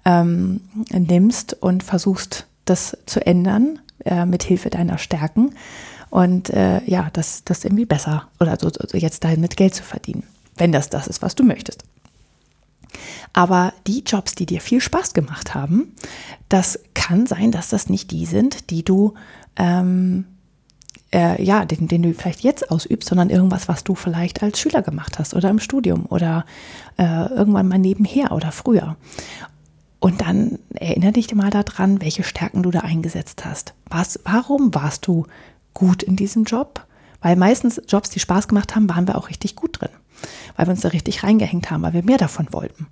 ähm, 0.06 0.62
nimmst 0.92 1.54
und 1.62 1.84
versuchst, 1.84 2.48
das 2.66 2.98
zu 3.06 3.26
ändern 3.26 3.80
äh, 4.06 4.26
mit 4.26 4.44
Hilfe 4.44 4.70
deiner 4.70 4.98
Stärken 4.98 5.56
und 6.10 6.50
äh, 6.50 6.84
ja, 6.86 7.10
das, 7.14 7.44
das 7.46 7.64
irgendwie 7.64 7.86
besser 7.86 8.28
oder 8.40 8.58
so, 8.60 8.70
so 8.70 8.98
jetzt 8.98 9.24
dahin 9.24 9.42
mit 9.42 9.58
Geld 9.58 9.74
zu 9.74 9.84
verdienen, 9.84 10.24
wenn 10.58 10.72
das 10.72 10.90
das 10.90 11.08
ist, 11.08 11.22
was 11.22 11.36
du 11.36 11.44
möchtest. 11.44 11.84
Aber 13.34 13.74
die 13.88 14.04
Jobs, 14.06 14.36
die 14.36 14.46
dir 14.46 14.60
viel 14.60 14.82
Spaß 14.82 15.14
gemacht 15.14 15.56
haben, 15.56 15.96
das 16.50 16.80
kann 16.94 17.26
sein, 17.26 17.52
dass 17.52 17.70
das 17.70 17.90
nicht 17.90 18.12
die 18.12 18.26
sind, 18.26 18.70
die 18.70 18.84
du 18.84 19.14
ähm, 19.62 20.26
äh, 21.14 21.42
ja, 21.44 21.66
den, 21.66 21.88
den 21.88 22.02
du 22.02 22.14
vielleicht 22.14 22.42
jetzt 22.42 22.72
ausübst, 22.72 23.08
sondern 23.08 23.30
irgendwas, 23.30 23.68
was 23.68 23.84
du 23.84 23.96
vielleicht 23.96 24.42
als 24.42 24.60
Schüler 24.60 24.82
gemacht 24.82 25.20
hast 25.20 25.34
oder 25.34 25.50
im 25.50 25.60
Studium 25.60 26.06
oder 26.08 26.46
äh, 26.98 27.28
irgendwann 27.28 27.68
mal 27.68 27.78
nebenher 27.78 28.32
oder 28.32 28.52
früher. 28.52 28.96
Und 30.00 30.22
dann 30.22 30.58
erinnere 30.74 31.12
dich 31.12 31.34
mal 31.36 31.52
daran, 31.52 32.02
welche 32.02 32.24
Stärken 32.24 32.64
du 32.64 32.72
da 32.72 32.80
eingesetzt 32.80 33.46
hast. 33.46 33.76
Was, 33.86 34.20
warum 34.24 34.74
warst 34.74 35.06
du 35.06 35.28
gut 35.76 36.02
in 36.02 36.16
diesem 36.16 36.44
Job? 36.44 36.88
Weil 37.22 37.36
meistens 37.36 37.80
Jobs, 37.88 38.10
die 38.10 38.20
Spaß 38.20 38.48
gemacht 38.48 38.76
haben, 38.76 38.90
waren 38.90 39.08
wir 39.08 39.16
auch 39.16 39.30
richtig 39.30 39.56
gut 39.56 39.80
drin. 39.80 39.92
Weil 40.56 40.66
wir 40.66 40.72
uns 40.72 40.82
da 40.82 40.90
richtig 40.90 41.24
reingehängt 41.24 41.70
haben, 41.70 41.84
weil 41.84 41.94
wir 41.94 42.04
mehr 42.04 42.18
davon 42.18 42.48
wollten. 42.52 42.88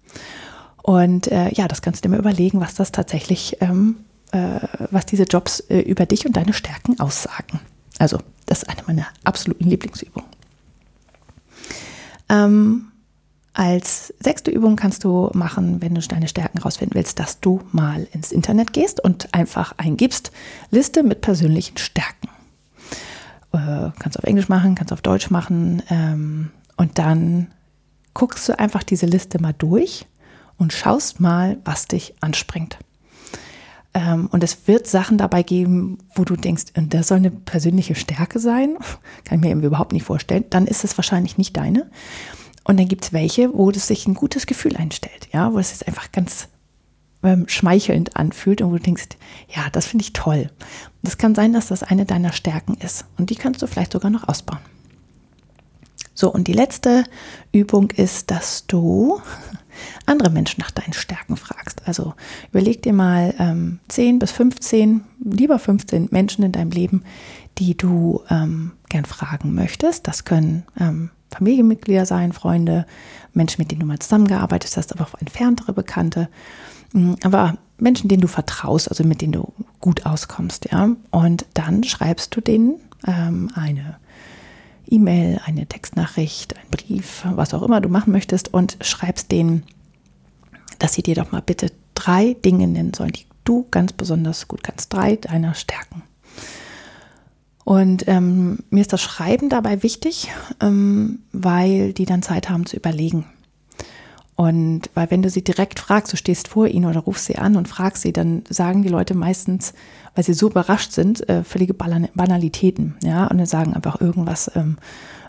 Und 0.83 1.31
äh, 1.31 1.51
ja, 1.53 1.67
das 1.67 1.81
kannst 1.81 2.03
du 2.03 2.07
dir 2.07 2.11
mal 2.11 2.19
überlegen, 2.19 2.59
was 2.59 2.75
das 2.75 2.91
tatsächlich 2.91 3.57
ähm, 3.59 3.95
äh, 4.31 4.59
was 4.91 5.05
diese 5.05 5.23
Jobs 5.23 5.59
äh, 5.61 5.79
über 5.79 6.05
dich 6.05 6.25
und 6.25 6.35
deine 6.37 6.53
Stärken 6.53 6.99
aussagen. 6.99 7.59
Also, 7.97 8.19
das 8.45 8.63
ist 8.63 8.69
eine 8.69 8.81
meiner 8.87 9.07
absoluten 9.23 9.69
Lieblingsübungen. 9.69 10.29
Ähm, 12.29 12.91
als 13.53 14.13
sechste 14.19 14.51
Übung 14.51 14.75
kannst 14.75 15.03
du 15.03 15.29
machen, 15.33 15.81
wenn 15.81 15.95
du 15.95 16.01
deine 16.01 16.27
Stärken 16.27 16.59
rausfinden 16.59 16.95
willst, 16.95 17.19
dass 17.19 17.39
du 17.39 17.61
mal 17.71 18.07
ins 18.13 18.31
Internet 18.31 18.73
gehst 18.73 19.03
und 19.03 19.33
einfach 19.33 19.73
eingibst, 19.77 20.31
Liste 20.71 21.03
mit 21.03 21.21
persönlichen 21.21 21.77
Stärken. 21.77 22.29
Äh, 23.51 23.89
kannst 23.99 24.17
auf 24.17 24.23
Englisch 24.23 24.47
machen, 24.47 24.75
kannst 24.75 24.93
auf 24.93 25.01
Deutsch 25.01 25.31
machen 25.31 25.81
ähm, 25.89 26.51
und 26.77 26.99
dann 26.99 27.47
guckst 28.13 28.47
du 28.47 28.57
einfach 28.57 28.83
diese 28.83 29.07
Liste 29.07 29.41
mal 29.41 29.53
durch 29.57 30.05
und 30.57 30.71
schaust 30.71 31.19
mal, 31.19 31.57
was 31.65 31.87
dich 31.87 32.13
anspringt. 32.21 32.77
Ähm, 33.93 34.27
und 34.31 34.43
es 34.43 34.67
wird 34.67 34.87
Sachen 34.87 35.17
dabei 35.17 35.43
geben, 35.43 35.97
wo 36.13 36.23
du 36.23 36.35
denkst, 36.35 36.65
das 36.75 37.07
soll 37.07 37.17
eine 37.17 37.31
persönliche 37.31 37.95
Stärke 37.95 38.39
sein. 38.39 38.77
Kann 39.23 39.43
ich 39.43 39.55
mir 39.55 39.65
überhaupt 39.65 39.93
nicht 39.93 40.03
vorstellen. 40.03 40.45
Dann 40.49 40.67
ist 40.67 40.83
es 40.83 40.97
wahrscheinlich 40.97 41.37
nicht 41.37 41.57
deine. 41.57 41.89
Und 42.63 42.79
dann 42.79 42.87
gibt 42.87 43.05
es 43.05 43.13
welche, 43.13 43.53
wo 43.53 43.69
es 43.71 43.87
sich 43.87 44.07
ein 44.07 44.13
gutes 44.13 44.45
Gefühl 44.45 44.75
einstellt, 44.75 45.29
ja, 45.33 45.53
wo 45.53 45.59
es 45.59 45.69
sich 45.69 45.87
einfach 45.87 46.11
ganz 46.11 46.49
ähm, 47.23 47.47
schmeichelnd 47.47 48.15
anfühlt 48.15 48.61
und 48.61 48.71
wo 48.71 48.77
du 48.77 48.83
denkst, 48.83 49.17
ja, 49.47 49.69
das 49.71 49.87
finde 49.87 50.03
ich 50.03 50.13
toll. 50.13 50.51
Das 51.01 51.17
kann 51.17 51.33
sein, 51.33 51.53
dass 51.53 51.67
das 51.67 51.83
eine 51.83 52.05
deiner 52.05 52.31
Stärken 52.31 52.75
ist. 52.75 53.05
Und 53.17 53.31
die 53.31 53.35
kannst 53.35 53.61
du 53.61 53.67
vielleicht 53.67 53.93
sogar 53.93 54.11
noch 54.11 54.27
ausbauen. 54.27 54.59
So, 56.13 56.31
und 56.31 56.47
die 56.47 56.53
letzte 56.53 57.05
Übung 57.53 57.91
ist, 57.91 58.29
dass 58.29 58.67
du 58.67 59.21
andere 60.05 60.29
Menschen 60.29 60.61
nach 60.61 60.71
deinen 60.71 60.93
Stärken 60.93 61.37
fragst. 61.37 61.81
Also 61.85 62.13
überleg 62.49 62.81
dir 62.81 62.93
mal 62.93 63.33
ähm, 63.39 63.79
10 63.87 64.19
bis 64.19 64.31
15, 64.31 65.01
lieber 65.23 65.59
15 65.59 66.09
Menschen 66.11 66.43
in 66.43 66.51
deinem 66.51 66.71
Leben, 66.71 67.03
die 67.57 67.75
du 67.75 68.21
ähm, 68.29 68.71
gern 68.89 69.05
fragen 69.05 69.53
möchtest. 69.53 70.07
Das 70.07 70.25
können 70.25 70.63
ähm, 70.79 71.09
Familienmitglieder 71.31 72.05
sein, 72.05 72.33
Freunde, 72.33 72.85
Menschen, 73.33 73.61
mit 73.61 73.71
denen 73.71 73.81
du 73.81 73.85
mal 73.85 73.99
zusammengearbeitet 73.99 74.75
hast, 74.75 74.93
aber 74.93 75.05
auch 75.05 75.19
entferntere 75.19 75.73
Bekannte. 75.73 76.29
Mm, 76.93 77.13
aber 77.23 77.57
Menschen, 77.77 78.07
denen 78.07 78.21
du 78.21 78.27
vertraust, 78.27 78.89
also 78.89 79.03
mit 79.03 79.21
denen 79.21 79.33
du 79.33 79.53
gut 79.79 80.05
auskommst, 80.05 80.71
ja. 80.71 80.89
Und 81.11 81.45
dann 81.53 81.83
schreibst 81.83 82.35
du 82.35 82.41
denen 82.41 82.79
ähm, 83.07 83.51
eine 83.55 83.97
E-Mail, 84.89 85.39
eine 85.45 85.65
Textnachricht, 85.65 86.55
ein 86.57 86.69
Brief, 86.71 87.23
was 87.35 87.53
auch 87.53 87.63
immer 87.63 87.81
du 87.81 87.89
machen 87.89 88.11
möchtest 88.11 88.53
und 88.53 88.77
schreibst 88.81 89.31
denen, 89.31 89.63
dass 90.79 90.93
sie 90.93 91.03
dir 91.03 91.15
doch 91.15 91.31
mal 91.31 91.41
bitte 91.41 91.71
drei 91.93 92.35
Dinge 92.45 92.67
nennen 92.67 92.93
sollen, 92.93 93.11
die 93.11 93.25
du 93.43 93.67
ganz 93.71 93.93
besonders 93.93 94.47
gut 94.47 94.63
kannst. 94.63 94.93
Drei 94.93 95.15
deiner 95.15 95.53
Stärken. 95.53 96.03
Und 97.65 98.07
ähm, 98.07 98.59
mir 98.71 98.81
ist 98.81 98.93
das 98.93 99.01
Schreiben 99.01 99.49
dabei 99.49 99.83
wichtig, 99.83 100.29
ähm, 100.59 101.19
weil 101.31 101.93
die 101.93 102.05
dann 102.05 102.23
Zeit 102.23 102.49
haben 102.49 102.65
zu 102.65 102.75
überlegen. 102.75 103.25
Und 104.39 104.89
weil 104.93 105.11
wenn 105.11 105.21
du 105.21 105.29
sie 105.29 105.43
direkt 105.43 105.81
fragst, 105.81 106.13
du 106.13 106.15
stehst 106.15 106.47
vor 106.47 106.65
ihnen 106.65 106.85
oder 106.85 107.01
rufst 107.01 107.25
sie 107.25 107.37
an 107.37 107.57
und 107.57 107.67
fragst 107.67 108.03
sie, 108.03 108.13
dann 108.13 108.43
sagen 108.47 108.83
die 108.83 108.87
Leute 108.87 109.13
meistens, 109.13 109.73
weil 110.15 110.23
sie 110.23 110.31
so 110.31 110.49
überrascht 110.49 110.93
sind, 110.93 111.27
äh, 111.27 111.43
völlige 111.43 111.73
Banalitäten, 111.73 112.95
ja, 113.03 113.27
und 113.27 113.37
dann 113.37 113.45
sagen 113.45 113.73
einfach 113.73 113.99
irgendwas, 113.99 114.49
ähm, 114.55 114.77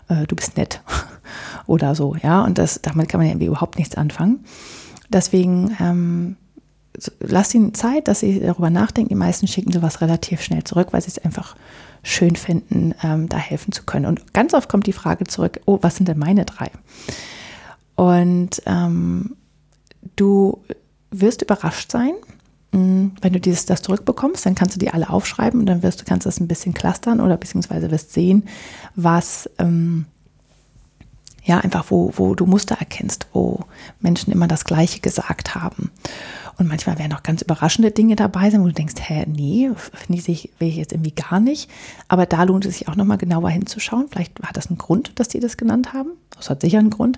äh, 0.07 0.25
du 0.27 0.37
bist 0.37 0.55
nett 0.55 0.81
oder 1.67 1.93
so, 1.93 2.15
ja, 2.23 2.41
und 2.41 2.57
das, 2.57 2.79
damit 2.81 3.09
kann 3.09 3.19
man 3.19 3.27
ja 3.27 3.33
irgendwie 3.33 3.47
überhaupt 3.47 3.77
nichts 3.77 3.95
anfangen. 3.95 4.45
Deswegen 5.09 5.75
ähm, 5.81 6.37
lass 7.19 7.53
ihnen 7.53 7.73
Zeit, 7.73 8.07
dass 8.07 8.21
sie 8.21 8.39
darüber 8.39 8.69
nachdenken. 8.69 9.09
Die 9.09 9.15
meisten 9.15 9.45
schicken 9.45 9.73
sowas 9.73 9.99
relativ 9.99 10.41
schnell 10.41 10.63
zurück, 10.63 10.87
weil 10.91 11.01
sie 11.01 11.09
es 11.09 11.17
einfach 11.17 11.57
schön 12.01 12.37
finden, 12.37 12.95
ähm, 13.03 13.27
da 13.27 13.35
helfen 13.35 13.73
zu 13.73 13.83
können. 13.83 14.05
Und 14.05 14.33
ganz 14.33 14.53
oft 14.53 14.69
kommt 14.69 14.87
die 14.87 14.93
Frage 14.93 15.25
zurück, 15.25 15.59
oh, 15.65 15.79
was 15.81 15.97
sind 15.97 16.07
denn 16.07 16.17
meine 16.17 16.45
drei? 16.45 16.71
Und 18.01 18.63
ähm, 18.65 19.35
du 20.15 20.63
wirst 21.11 21.43
überrascht 21.43 21.91
sein, 21.91 22.13
hm, 22.71 23.11
wenn 23.21 23.33
du 23.33 23.39
dieses, 23.39 23.67
das 23.67 23.83
zurückbekommst, 23.83 24.43
dann 24.43 24.55
kannst 24.55 24.73
du 24.73 24.79
die 24.79 24.89
alle 24.89 25.11
aufschreiben 25.11 25.59
und 25.59 25.67
dann 25.67 25.83
wirst 25.83 26.01
du 26.01 26.05
kannst 26.05 26.25
das 26.25 26.39
ein 26.39 26.47
bisschen 26.47 26.73
clustern 26.73 27.21
oder 27.21 27.37
beziehungsweise 27.37 27.91
wirst 27.91 28.11
sehen, 28.11 28.45
was 28.95 29.47
ähm, 29.59 30.05
ja 31.43 31.59
einfach 31.59 31.85
wo, 31.89 32.11
wo 32.15 32.33
du 32.33 32.47
Muster 32.47 32.75
erkennst, 32.79 33.27
wo 33.33 33.65
Menschen 33.99 34.33
immer 34.33 34.47
das 34.47 34.65
Gleiche 34.65 34.99
gesagt 34.99 35.53
haben. 35.53 35.91
Und 36.61 36.67
manchmal 36.67 36.99
werden 36.99 37.11
auch 37.13 37.23
ganz 37.23 37.41
überraschende 37.41 37.89
Dinge 37.89 38.15
dabei 38.15 38.51
sein, 38.51 38.61
wo 38.61 38.67
du 38.67 38.73
denkst, 38.73 38.93
hä, 38.99 39.25
nee, 39.27 39.71
finde 39.75 40.21
ich, 40.31 40.51
ich 40.59 40.75
jetzt 40.75 40.91
irgendwie 40.91 41.09
gar 41.09 41.39
nicht. 41.39 41.67
Aber 42.07 42.27
da 42.27 42.43
lohnt 42.43 42.67
es 42.67 42.77
sich 42.77 42.87
auch 42.87 42.95
nochmal 42.95 43.17
genauer 43.17 43.49
hinzuschauen. 43.49 44.05
Vielleicht 44.11 44.39
hat 44.43 44.57
das 44.57 44.67
einen 44.67 44.77
Grund, 44.77 45.13
dass 45.15 45.27
die 45.27 45.39
das 45.39 45.57
genannt 45.57 45.91
haben. 45.93 46.11
Das 46.37 46.51
hat 46.51 46.61
sicher 46.61 46.77
einen 46.77 46.91
Grund. 46.91 47.17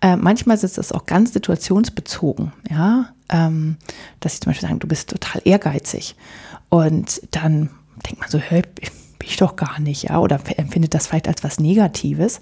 Äh, 0.00 0.16
manchmal 0.16 0.56
ist 0.56 0.78
das 0.78 0.90
auch 0.92 1.04
ganz 1.04 1.34
situationsbezogen, 1.34 2.52
ja. 2.70 3.10
Ähm, 3.28 3.76
dass 4.20 4.32
sie 4.32 4.40
zum 4.40 4.52
Beispiel 4.52 4.68
sagen, 4.68 4.80
du 4.80 4.88
bist 4.88 5.10
total 5.10 5.42
ehrgeizig. 5.44 6.16
Und 6.70 7.20
dann 7.32 7.68
denkt 8.06 8.20
man 8.20 8.30
so, 8.30 8.38
hä, 8.38 8.62
bin 8.62 9.28
ich 9.28 9.36
doch 9.36 9.54
gar 9.54 9.80
nicht, 9.80 10.04
ja. 10.04 10.18
Oder 10.18 10.40
empfindet 10.56 10.94
das 10.94 11.08
vielleicht 11.08 11.28
als 11.28 11.44
was 11.44 11.60
Negatives. 11.60 12.40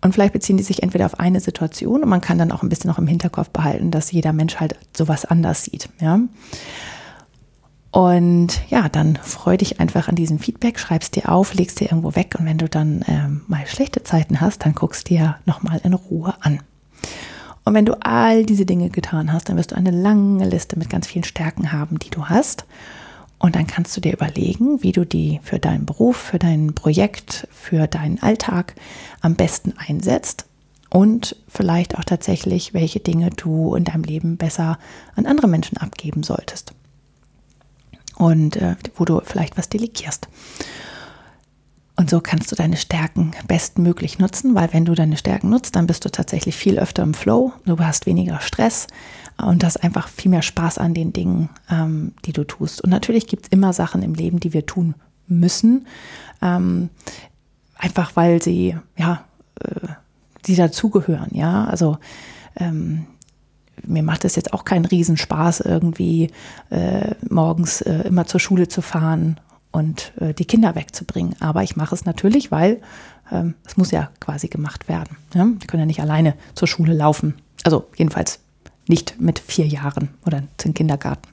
Und 0.00 0.12
vielleicht 0.12 0.32
beziehen 0.32 0.56
die 0.56 0.62
sich 0.62 0.82
entweder 0.82 1.06
auf 1.06 1.18
eine 1.18 1.40
Situation 1.40 2.02
und 2.02 2.08
man 2.08 2.20
kann 2.20 2.38
dann 2.38 2.52
auch 2.52 2.62
ein 2.62 2.68
bisschen 2.68 2.88
noch 2.88 2.98
im 2.98 3.08
Hinterkopf 3.08 3.50
behalten, 3.50 3.90
dass 3.90 4.12
jeder 4.12 4.32
Mensch 4.32 4.56
halt 4.56 4.76
sowas 4.96 5.24
anders 5.24 5.64
sieht. 5.64 5.88
Ja. 6.00 6.20
Und 7.90 8.60
ja, 8.68 8.88
dann 8.88 9.16
freu 9.16 9.56
dich 9.56 9.80
einfach 9.80 10.08
an 10.08 10.14
diesem 10.14 10.38
Feedback, 10.38 10.78
schreibst 10.78 11.16
dir 11.16 11.30
auf, 11.30 11.54
legst 11.54 11.80
dir 11.80 11.86
irgendwo 11.86 12.14
weg 12.14 12.36
und 12.38 12.46
wenn 12.46 12.58
du 12.58 12.68
dann 12.68 13.04
ähm, 13.08 13.42
mal 13.48 13.66
schlechte 13.66 14.04
Zeiten 14.04 14.40
hast, 14.40 14.64
dann 14.64 14.74
guckst 14.74 15.08
dir 15.08 15.36
nochmal 15.46 15.80
in 15.82 15.94
Ruhe 15.94 16.34
an. 16.40 16.60
Und 17.64 17.74
wenn 17.74 17.86
du 17.86 17.94
all 18.00 18.46
diese 18.46 18.66
Dinge 18.66 18.90
getan 18.90 19.32
hast, 19.32 19.48
dann 19.48 19.56
wirst 19.56 19.72
du 19.72 19.76
eine 19.76 19.90
lange 19.90 20.48
Liste 20.48 20.78
mit 20.78 20.90
ganz 20.90 21.06
vielen 21.06 21.24
Stärken 21.24 21.72
haben, 21.72 21.98
die 21.98 22.10
du 22.10 22.26
hast. 22.26 22.66
Und 23.38 23.54
dann 23.54 23.66
kannst 23.66 23.96
du 23.96 24.00
dir 24.00 24.12
überlegen, 24.12 24.82
wie 24.82 24.92
du 24.92 25.04
die 25.06 25.40
für 25.44 25.58
deinen 25.58 25.86
Beruf, 25.86 26.16
für 26.16 26.38
dein 26.38 26.74
Projekt, 26.74 27.46
für 27.52 27.86
deinen 27.86 28.20
Alltag 28.20 28.74
am 29.20 29.36
besten 29.36 29.74
einsetzt 29.76 30.46
und 30.90 31.36
vielleicht 31.48 31.96
auch 31.98 32.04
tatsächlich, 32.04 32.74
welche 32.74 33.00
Dinge 33.00 33.30
du 33.30 33.74
in 33.74 33.84
deinem 33.84 34.02
Leben 34.02 34.36
besser 34.36 34.78
an 35.14 35.26
andere 35.26 35.46
Menschen 35.46 35.76
abgeben 35.76 36.22
solltest. 36.22 36.72
Und 38.16 38.56
äh, 38.56 38.74
wo 38.96 39.04
du 39.04 39.20
vielleicht 39.24 39.56
was 39.56 39.68
delegierst. 39.68 40.28
Und 41.94 42.10
so 42.10 42.20
kannst 42.20 42.50
du 42.50 42.56
deine 42.56 42.76
Stärken 42.76 43.32
bestmöglich 43.46 44.18
nutzen, 44.18 44.54
weil 44.54 44.72
wenn 44.72 44.84
du 44.84 44.94
deine 44.94 45.16
Stärken 45.16 45.50
nutzt, 45.50 45.76
dann 45.76 45.86
bist 45.86 46.04
du 46.04 46.10
tatsächlich 46.10 46.56
viel 46.56 46.78
öfter 46.78 47.02
im 47.02 47.14
Flow, 47.14 47.52
du 47.64 47.78
hast 47.78 48.06
weniger 48.06 48.40
Stress 48.40 48.86
und 49.42 49.64
hast 49.64 49.82
einfach 49.82 50.08
viel 50.08 50.30
mehr 50.30 50.42
Spaß 50.42 50.78
an 50.78 50.94
den 50.94 51.12
Dingen, 51.12 51.48
ähm, 51.70 52.12
die 52.24 52.32
du 52.32 52.44
tust. 52.44 52.82
Und 52.82 52.90
natürlich 52.90 53.26
gibt 53.26 53.46
es 53.46 53.52
immer 53.52 53.72
Sachen 53.72 54.02
im 54.02 54.14
Leben, 54.14 54.40
die 54.40 54.52
wir 54.52 54.66
tun 54.66 54.94
müssen, 55.26 55.86
ähm, 56.42 56.90
einfach 57.76 58.16
weil 58.16 58.42
sie, 58.42 58.76
ja, 58.96 59.24
äh, 59.60 59.88
die 60.46 60.56
dazugehören, 60.56 61.30
ja, 61.32 61.64
also 61.64 61.98
ähm, 62.56 63.06
mir 63.86 64.02
macht 64.02 64.24
es 64.24 64.36
jetzt 64.36 64.52
auch 64.52 64.64
keinen 64.64 64.84
Riesenspaß, 64.84 65.60
irgendwie 65.60 66.30
äh, 66.70 67.14
morgens 67.28 67.80
äh, 67.80 68.00
immer 68.08 68.26
zur 68.26 68.40
Schule 68.40 68.68
zu 68.68 68.82
fahren 68.82 69.38
und 69.70 70.12
äh, 70.20 70.34
die 70.34 70.46
Kinder 70.46 70.74
wegzubringen. 70.74 71.36
Aber 71.40 71.62
ich 71.62 71.76
mache 71.76 71.94
es 71.94 72.04
natürlich, 72.04 72.50
weil 72.50 72.80
ähm, 73.30 73.54
es 73.64 73.76
muss 73.76 73.90
ja 73.90 74.10
quasi 74.20 74.48
gemacht 74.48 74.88
werden. 74.88 75.16
Ja? 75.34 75.46
Die 75.46 75.66
können 75.66 75.80
ja 75.80 75.86
nicht 75.86 76.00
alleine 76.00 76.34
zur 76.54 76.68
Schule 76.68 76.94
laufen. 76.94 77.34
Also 77.64 77.88
jedenfalls 77.96 78.40
nicht 78.88 79.20
mit 79.20 79.38
vier 79.38 79.66
Jahren 79.66 80.10
oder 80.26 80.42
zum 80.56 80.74
Kindergarten. 80.74 81.28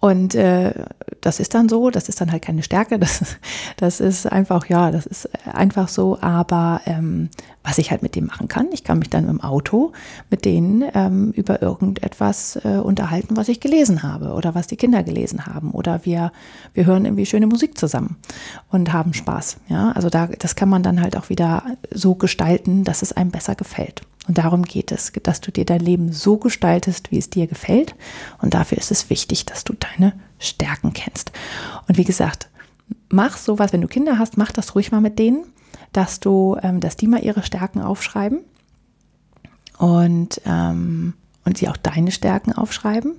Und 0.00 0.36
äh, 0.36 0.72
das 1.20 1.40
ist 1.40 1.54
dann 1.54 1.68
so, 1.68 1.90
das 1.90 2.08
ist 2.08 2.20
dann 2.20 2.30
halt 2.30 2.42
keine 2.42 2.62
Stärke, 2.62 2.98
das, 3.00 3.36
das 3.76 3.98
ist 3.98 4.30
einfach, 4.30 4.66
ja, 4.66 4.92
das 4.92 5.06
ist 5.06 5.28
einfach 5.44 5.88
so. 5.88 6.18
Aber 6.20 6.80
ähm, 6.86 7.30
was 7.64 7.78
ich 7.78 7.90
halt 7.90 8.02
mit 8.02 8.14
dem 8.14 8.26
machen 8.26 8.46
kann, 8.46 8.68
ich 8.72 8.84
kann 8.84 9.00
mich 9.00 9.10
dann 9.10 9.28
im 9.28 9.40
Auto 9.40 9.92
mit 10.30 10.44
denen 10.44 10.84
ähm, 10.94 11.32
über 11.32 11.60
irgendetwas 11.62 12.60
äh, 12.64 12.78
unterhalten, 12.78 13.36
was 13.36 13.48
ich 13.48 13.58
gelesen 13.58 14.04
habe 14.04 14.34
oder 14.34 14.54
was 14.54 14.68
die 14.68 14.76
Kinder 14.76 15.02
gelesen 15.02 15.46
haben. 15.46 15.72
Oder 15.72 16.04
wir, 16.04 16.30
wir 16.74 16.86
hören 16.86 17.04
irgendwie 17.04 17.26
schöne 17.26 17.48
Musik 17.48 17.76
zusammen 17.76 18.16
und 18.70 18.92
haben 18.92 19.14
Spaß. 19.14 19.56
Ja, 19.68 19.90
also 19.92 20.10
da, 20.10 20.28
das 20.28 20.54
kann 20.54 20.68
man 20.68 20.84
dann 20.84 21.02
halt 21.02 21.16
auch 21.16 21.28
wieder 21.28 21.64
so 21.92 22.14
gestalten, 22.14 22.84
dass 22.84 23.02
es 23.02 23.12
einem 23.12 23.32
besser 23.32 23.56
gefällt. 23.56 24.02
Und 24.28 24.38
darum 24.38 24.62
geht 24.62 24.92
es, 24.92 25.10
dass 25.22 25.40
du 25.40 25.50
dir 25.50 25.64
dein 25.64 25.80
Leben 25.80 26.12
so 26.12 26.36
gestaltest, 26.36 27.10
wie 27.10 27.18
es 27.18 27.30
dir 27.30 27.46
gefällt. 27.46 27.94
Und 28.40 28.54
dafür 28.54 28.78
ist 28.78 28.90
es 28.90 29.08
wichtig, 29.10 29.46
dass 29.46 29.64
du 29.64 29.72
deine 29.72 30.12
Stärken 30.38 30.92
kennst. 30.92 31.32
Und 31.88 31.96
wie 31.96 32.04
gesagt, 32.04 32.48
mach 33.08 33.38
sowas, 33.38 33.72
wenn 33.72 33.80
du 33.80 33.88
Kinder 33.88 34.18
hast, 34.18 34.36
mach 34.36 34.52
das 34.52 34.74
ruhig 34.74 34.92
mal 34.92 35.00
mit 35.00 35.18
denen, 35.18 35.44
dass 35.92 36.20
du, 36.20 36.56
ähm, 36.62 36.80
dass 36.80 36.96
die 36.96 37.08
mal 37.08 37.24
ihre 37.24 37.42
Stärken 37.42 37.80
aufschreiben 37.80 38.40
und, 39.78 40.42
ähm, 40.44 41.14
und 41.44 41.56
sie 41.56 41.68
auch 41.68 41.78
deine 41.78 42.12
Stärken 42.12 42.52
aufschreiben. 42.52 43.14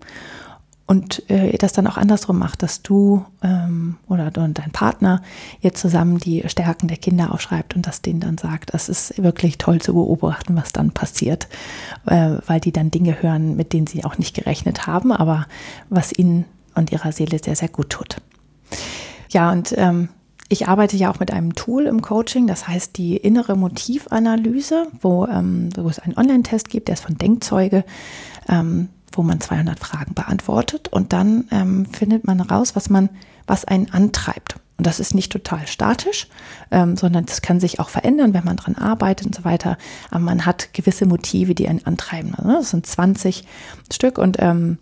Und 0.89 1.29
äh, 1.29 1.55
das 1.59 1.71
dann 1.71 1.85
auch 1.85 1.97
andersrum 1.97 2.39
macht, 2.39 2.63
dass 2.63 2.81
du 2.81 3.23
ähm, 3.43 3.97
oder 4.07 4.31
dein 4.31 4.71
Partner 4.73 5.21
jetzt 5.61 5.79
zusammen 5.81 6.17
die 6.17 6.43
Stärken 6.47 6.87
der 6.87 6.97
Kinder 6.97 7.31
aufschreibt 7.31 7.75
und 7.75 7.85
das 7.85 8.01
denen 8.01 8.21
dann 8.21 8.39
sagt, 8.39 8.73
das 8.73 8.89
ist 8.89 9.21
wirklich 9.21 9.59
toll 9.59 9.79
zu 9.79 9.93
beobachten, 9.93 10.55
was 10.55 10.73
dann 10.73 10.89
passiert, 10.89 11.47
äh, 12.07 12.37
weil 12.47 12.59
die 12.59 12.71
dann 12.71 12.89
Dinge 12.89 13.21
hören, 13.21 13.55
mit 13.55 13.71
denen 13.71 13.85
sie 13.85 14.03
auch 14.03 14.17
nicht 14.17 14.35
gerechnet 14.35 14.87
haben, 14.87 15.11
aber 15.11 15.45
was 15.91 16.11
ihnen 16.11 16.45
und 16.73 16.91
ihrer 16.91 17.11
Seele 17.11 17.37
sehr, 17.37 17.55
sehr 17.55 17.69
gut 17.69 17.91
tut. 17.91 18.15
Ja, 19.29 19.51
und 19.51 19.75
ähm, 19.77 20.09
ich 20.47 20.67
arbeite 20.67 20.97
ja 20.97 21.11
auch 21.11 21.19
mit 21.19 21.31
einem 21.31 21.53
Tool 21.53 21.85
im 21.85 22.01
Coaching, 22.01 22.47
das 22.47 22.67
heißt 22.67 22.97
die 22.97 23.15
innere 23.15 23.55
Motivanalyse, 23.55 24.87
wo, 25.01 25.27
ähm, 25.27 25.69
wo 25.75 25.87
es 25.87 25.99
einen 25.99 26.17
Online-Test 26.17 26.67
gibt, 26.67 26.87
der 26.87 26.93
ist 26.93 27.03
von 27.03 27.15
Denkzeuge. 27.15 27.83
Ähm, 28.47 28.89
wo 29.11 29.23
man 29.23 29.41
200 29.41 29.79
Fragen 29.79 30.13
beantwortet 30.13 30.87
und 30.87 31.13
dann 31.13 31.47
ähm, 31.51 31.85
findet 31.85 32.25
man 32.25 32.41
raus, 32.41 32.75
was 32.75 32.89
man, 32.89 33.09
was 33.47 33.65
einen 33.65 33.91
antreibt. 33.91 34.55
Und 34.77 34.87
das 34.87 35.01
ist 35.01 35.13
nicht 35.13 35.29
total 35.29 35.67
statisch, 35.67 36.27
ähm, 36.71 36.95
sondern 36.95 37.25
das 37.25 37.41
kann 37.41 37.59
sich 37.59 37.81
auch 37.81 37.89
verändern, 37.89 38.33
wenn 38.33 38.45
man 38.45 38.55
dran 38.55 38.75
arbeitet 38.75 39.27
und 39.27 39.35
so 39.35 39.43
weiter. 39.43 39.77
Aber 40.09 40.21
man 40.21 40.45
hat 40.45 40.73
gewisse 40.73 41.05
Motive, 41.05 41.53
die 41.53 41.67
einen 41.67 41.85
antreiben. 41.85 42.33
Also, 42.35 42.53
das 42.53 42.69
sind 42.69 42.85
20 42.85 43.43
Stück 43.91 44.17
und 44.17 44.37
ähm, 44.39 44.77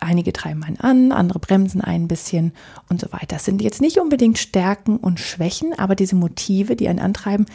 einige 0.00 0.34
treiben 0.34 0.62
einen 0.64 0.78
an, 0.78 1.12
andere 1.12 1.38
bremsen 1.38 1.80
ein 1.80 2.08
bisschen 2.08 2.52
und 2.90 3.00
so 3.00 3.10
weiter. 3.10 3.36
Das 3.36 3.46
sind 3.46 3.62
jetzt 3.62 3.80
nicht 3.80 3.98
unbedingt 3.98 4.36
Stärken 4.36 4.98
und 4.98 5.18
Schwächen, 5.18 5.72
aber 5.78 5.94
diese 5.94 6.14
Motive, 6.14 6.76
die 6.76 6.88
einen 6.88 6.98
antreiben, 6.98 7.46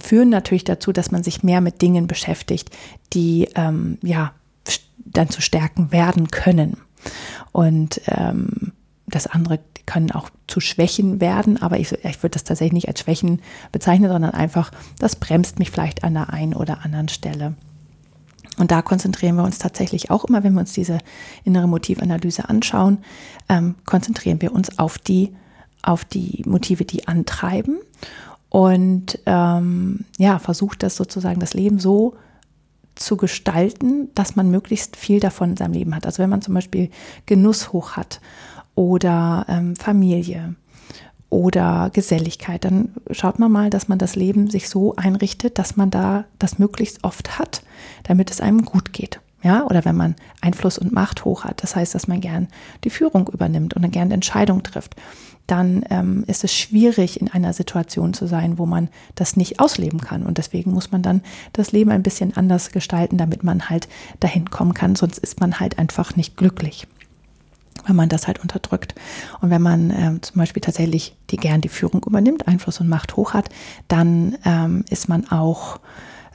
führen 0.00 0.28
natürlich 0.28 0.64
dazu, 0.64 0.92
dass 0.92 1.12
man 1.12 1.22
sich 1.22 1.44
mehr 1.44 1.60
mit 1.60 1.82
Dingen 1.82 2.08
beschäftigt, 2.08 2.70
die 3.12 3.48
ähm, 3.54 3.98
ja 4.02 4.32
dann 5.04 5.30
zu 5.30 5.40
Stärken 5.40 5.92
werden 5.92 6.30
können. 6.30 6.76
Und 7.52 8.00
ähm, 8.06 8.72
das 9.06 9.26
andere 9.26 9.60
können 9.86 10.10
auch 10.10 10.30
zu 10.46 10.60
Schwächen 10.60 11.20
werden, 11.20 11.60
aber 11.60 11.78
ich, 11.78 11.92
ich 11.92 12.22
würde 12.22 12.34
das 12.34 12.44
tatsächlich 12.44 12.72
nicht 12.72 12.88
als 12.88 13.00
Schwächen 13.00 13.40
bezeichnen, 13.72 14.10
sondern 14.10 14.32
einfach, 14.32 14.70
das 14.98 15.16
bremst 15.16 15.58
mich 15.58 15.70
vielleicht 15.70 16.04
an 16.04 16.14
der 16.14 16.32
einen 16.32 16.54
oder 16.54 16.84
anderen 16.84 17.08
Stelle. 17.08 17.54
Und 18.58 18.70
da 18.70 18.82
konzentrieren 18.82 19.36
wir 19.36 19.44
uns 19.44 19.58
tatsächlich 19.58 20.10
auch 20.10 20.24
immer, 20.24 20.44
wenn 20.44 20.52
wir 20.52 20.60
uns 20.60 20.72
diese 20.72 20.98
innere 21.44 21.66
Motivanalyse 21.66 22.48
anschauen, 22.48 22.98
ähm, 23.48 23.74
konzentrieren 23.84 24.40
wir 24.40 24.52
uns 24.52 24.78
auf 24.78 24.98
die, 24.98 25.34
auf 25.82 26.04
die 26.04 26.42
Motive, 26.46 26.84
die 26.84 27.08
antreiben 27.08 27.78
und 28.52 29.18
ähm, 29.24 30.04
ja, 30.18 30.38
versucht 30.38 30.82
das 30.82 30.96
sozusagen 30.96 31.40
das 31.40 31.54
Leben 31.54 31.78
so 31.78 32.16
zu 32.94 33.16
gestalten, 33.16 34.10
dass 34.14 34.36
man 34.36 34.50
möglichst 34.50 34.96
viel 34.96 35.20
davon 35.20 35.50
in 35.50 35.56
seinem 35.56 35.72
Leben 35.72 35.94
hat. 35.94 36.06
Also 36.06 36.22
wenn 36.22 36.30
man 36.30 36.42
zum 36.42 36.54
Beispiel 36.54 36.90
Genuss 37.26 37.72
hoch 37.72 37.92
hat 37.92 38.20
oder 38.74 39.46
ähm, 39.48 39.76
Familie 39.76 40.54
oder 41.30 41.90
Geselligkeit, 41.92 42.64
dann 42.64 42.94
schaut 43.10 43.38
man 43.38 43.50
mal, 43.50 43.70
dass 43.70 43.88
man 43.88 43.98
das 43.98 44.16
Leben 44.16 44.50
sich 44.50 44.68
so 44.68 44.94
einrichtet, 44.96 45.58
dass 45.58 45.76
man 45.76 45.90
da 45.90 46.24
das 46.38 46.58
möglichst 46.58 47.04
oft 47.04 47.38
hat, 47.38 47.62
damit 48.02 48.30
es 48.30 48.40
einem 48.40 48.64
gut 48.64 48.92
geht. 48.92 49.20
Ja, 49.42 49.64
oder 49.64 49.84
wenn 49.84 49.96
man 49.96 50.14
Einfluss 50.40 50.78
und 50.78 50.92
Macht 50.92 51.24
hoch 51.24 51.42
hat, 51.42 51.64
das 51.64 51.74
heißt, 51.74 51.94
dass 51.96 52.06
man 52.06 52.20
gern 52.20 52.46
die 52.84 52.90
Führung 52.90 53.28
übernimmt 53.28 53.74
und 53.74 53.82
dann 53.82 53.90
gern 53.90 54.12
Entscheidungen 54.12 54.62
trifft 54.62 54.94
dann 55.46 55.84
ähm, 55.90 56.24
ist 56.26 56.44
es 56.44 56.54
schwierig, 56.54 57.20
in 57.20 57.28
einer 57.28 57.52
Situation 57.52 58.14
zu 58.14 58.26
sein, 58.26 58.58
wo 58.58 58.66
man 58.66 58.88
das 59.14 59.36
nicht 59.36 59.60
ausleben 59.60 60.00
kann. 60.00 60.24
Und 60.24 60.38
deswegen 60.38 60.72
muss 60.72 60.92
man 60.92 61.02
dann 61.02 61.22
das 61.52 61.72
Leben 61.72 61.90
ein 61.90 62.02
bisschen 62.02 62.36
anders 62.36 62.70
gestalten, 62.70 63.18
damit 63.18 63.44
man 63.44 63.68
halt 63.68 63.88
dahin 64.20 64.50
kommen 64.50 64.74
kann. 64.74 64.96
Sonst 64.96 65.18
ist 65.18 65.40
man 65.40 65.60
halt 65.60 65.78
einfach 65.78 66.16
nicht 66.16 66.36
glücklich 66.36 66.86
wenn 67.86 67.96
man 67.96 68.08
das 68.08 68.26
halt 68.26 68.40
unterdrückt. 68.40 68.94
Und 69.40 69.50
wenn 69.50 69.62
man 69.62 69.90
ähm, 69.90 70.22
zum 70.22 70.38
Beispiel 70.38 70.60
tatsächlich 70.60 71.16
die 71.30 71.36
gern 71.36 71.60
die 71.60 71.68
Führung 71.68 72.02
übernimmt, 72.06 72.46
Einfluss 72.46 72.80
und 72.80 72.88
Macht 72.88 73.16
hoch 73.16 73.34
hat, 73.34 73.48
dann 73.88 74.38
ähm, 74.44 74.84
ist 74.88 75.08
man 75.08 75.28
auch, 75.30 75.80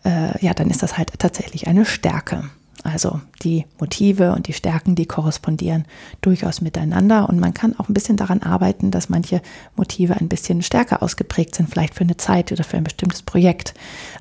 äh, 0.04 0.44
ja, 0.46 0.54
dann 0.54 0.70
ist 0.70 0.84
das 0.84 0.98
halt 0.98 1.18
tatsächlich 1.20 1.68
eine 1.68 1.86
Stärke. 1.86 2.50
Also 2.84 3.20
die 3.44 3.66
Motive 3.80 4.34
und 4.34 4.48
die 4.48 4.54
Stärken, 4.54 4.96
die 4.96 5.06
korrespondieren 5.06 5.86
durchaus 6.22 6.62
miteinander 6.62 7.28
und 7.28 7.40
man 7.40 7.54
kann 7.54 7.78
auch 7.78 7.90
ein 7.90 7.94
bisschen 7.94 8.18
daran 8.18 8.44
arbeiten, 8.44 8.92
dass 8.92 9.10
manche 9.10 9.42
Motive 9.76 10.16
ein 10.16 10.30
bisschen 10.30 10.62
stärker 10.62 11.02
ausgeprägt 11.02 11.56
sind, 11.56 11.70
vielleicht 11.70 11.96
für 11.96 12.04
eine 12.04 12.18
Zeit 12.18 12.52
oder 12.52 12.64
für 12.64 12.78
ein 12.78 12.84
bestimmtes 12.84 13.24
Projekt, 13.24 13.74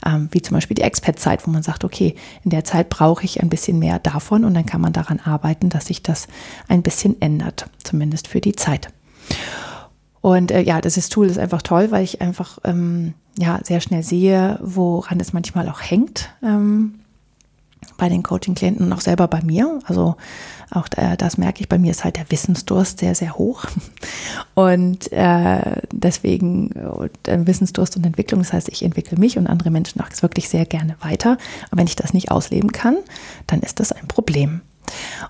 ähm, 0.04 0.28
wie 0.32 0.42
zum 0.42 0.54
Beispiel 0.54 0.74
die 0.74 0.82
Expat-Zeit, 0.82 1.46
wo 1.46 1.50
man 1.50 1.62
sagt, 1.62 1.84
okay, 1.84 2.14
in 2.44 2.50
der 2.50 2.64
Zeit 2.64 2.88
brauche 2.88 3.24
ich 3.24 3.42
ein 3.42 3.50
bisschen 3.50 3.78
mehr 3.78 3.98
davon 3.98 4.44
und 4.44 4.54
dann 4.54 4.66
kann 4.66 4.80
man 4.80 4.92
daran 4.92 5.20
arbeiten, 5.20 5.68
dass 5.68 5.86
sich 5.86 6.02
das 6.02 6.26
ein 6.68 6.82
bisschen 6.82 7.20
ändert, 7.20 7.68
zumindest 7.84 8.28
für 8.28 8.40
die 8.40 8.54
Zeit. 8.54 8.88
Und 10.22 10.50
äh, 10.50 10.62
ja, 10.62 10.80
das 10.80 11.08
Tool 11.08 11.26
ist 11.26 11.38
einfach 11.38 11.62
toll, 11.62 11.90
weil 11.90 12.02
ich 12.02 12.20
einfach 12.20 12.58
ähm, 12.64 13.14
ja 13.38 13.60
sehr 13.62 13.80
schnell 13.80 14.02
sehe, 14.02 14.58
woran 14.60 15.20
es 15.20 15.32
manchmal 15.32 15.68
auch 15.68 15.80
hängt. 15.80 16.30
Ähm, 16.42 17.00
bei 17.96 18.08
den 18.08 18.22
Coaching-Klienten 18.22 18.86
und 18.86 18.92
auch 18.92 19.00
selber 19.00 19.28
bei 19.28 19.42
mir. 19.42 19.78
Also 19.84 20.16
auch 20.70 20.88
das 20.88 21.38
merke 21.38 21.60
ich, 21.60 21.68
bei 21.68 21.78
mir 21.78 21.92
ist 21.92 22.04
halt 22.04 22.16
der 22.16 22.30
Wissensdurst 22.30 22.98
sehr, 22.98 23.14
sehr 23.14 23.36
hoch. 23.36 23.64
Und 24.54 25.12
äh, 25.12 25.80
deswegen 25.92 26.72
äh, 27.26 27.46
Wissensdurst 27.46 27.96
und 27.96 28.04
Entwicklung, 28.04 28.40
das 28.42 28.52
heißt, 28.52 28.68
ich 28.68 28.82
entwickle 28.82 29.18
mich 29.18 29.38
und 29.38 29.46
andere 29.46 29.70
Menschen 29.70 30.00
auch 30.00 30.08
wirklich 30.20 30.48
sehr 30.48 30.66
gerne 30.66 30.96
weiter. 31.00 31.38
Aber 31.70 31.78
wenn 31.78 31.86
ich 31.86 31.96
das 31.96 32.12
nicht 32.12 32.30
ausleben 32.30 32.72
kann, 32.72 32.96
dann 33.46 33.60
ist 33.60 33.80
das 33.80 33.92
ein 33.92 34.08
Problem. 34.08 34.60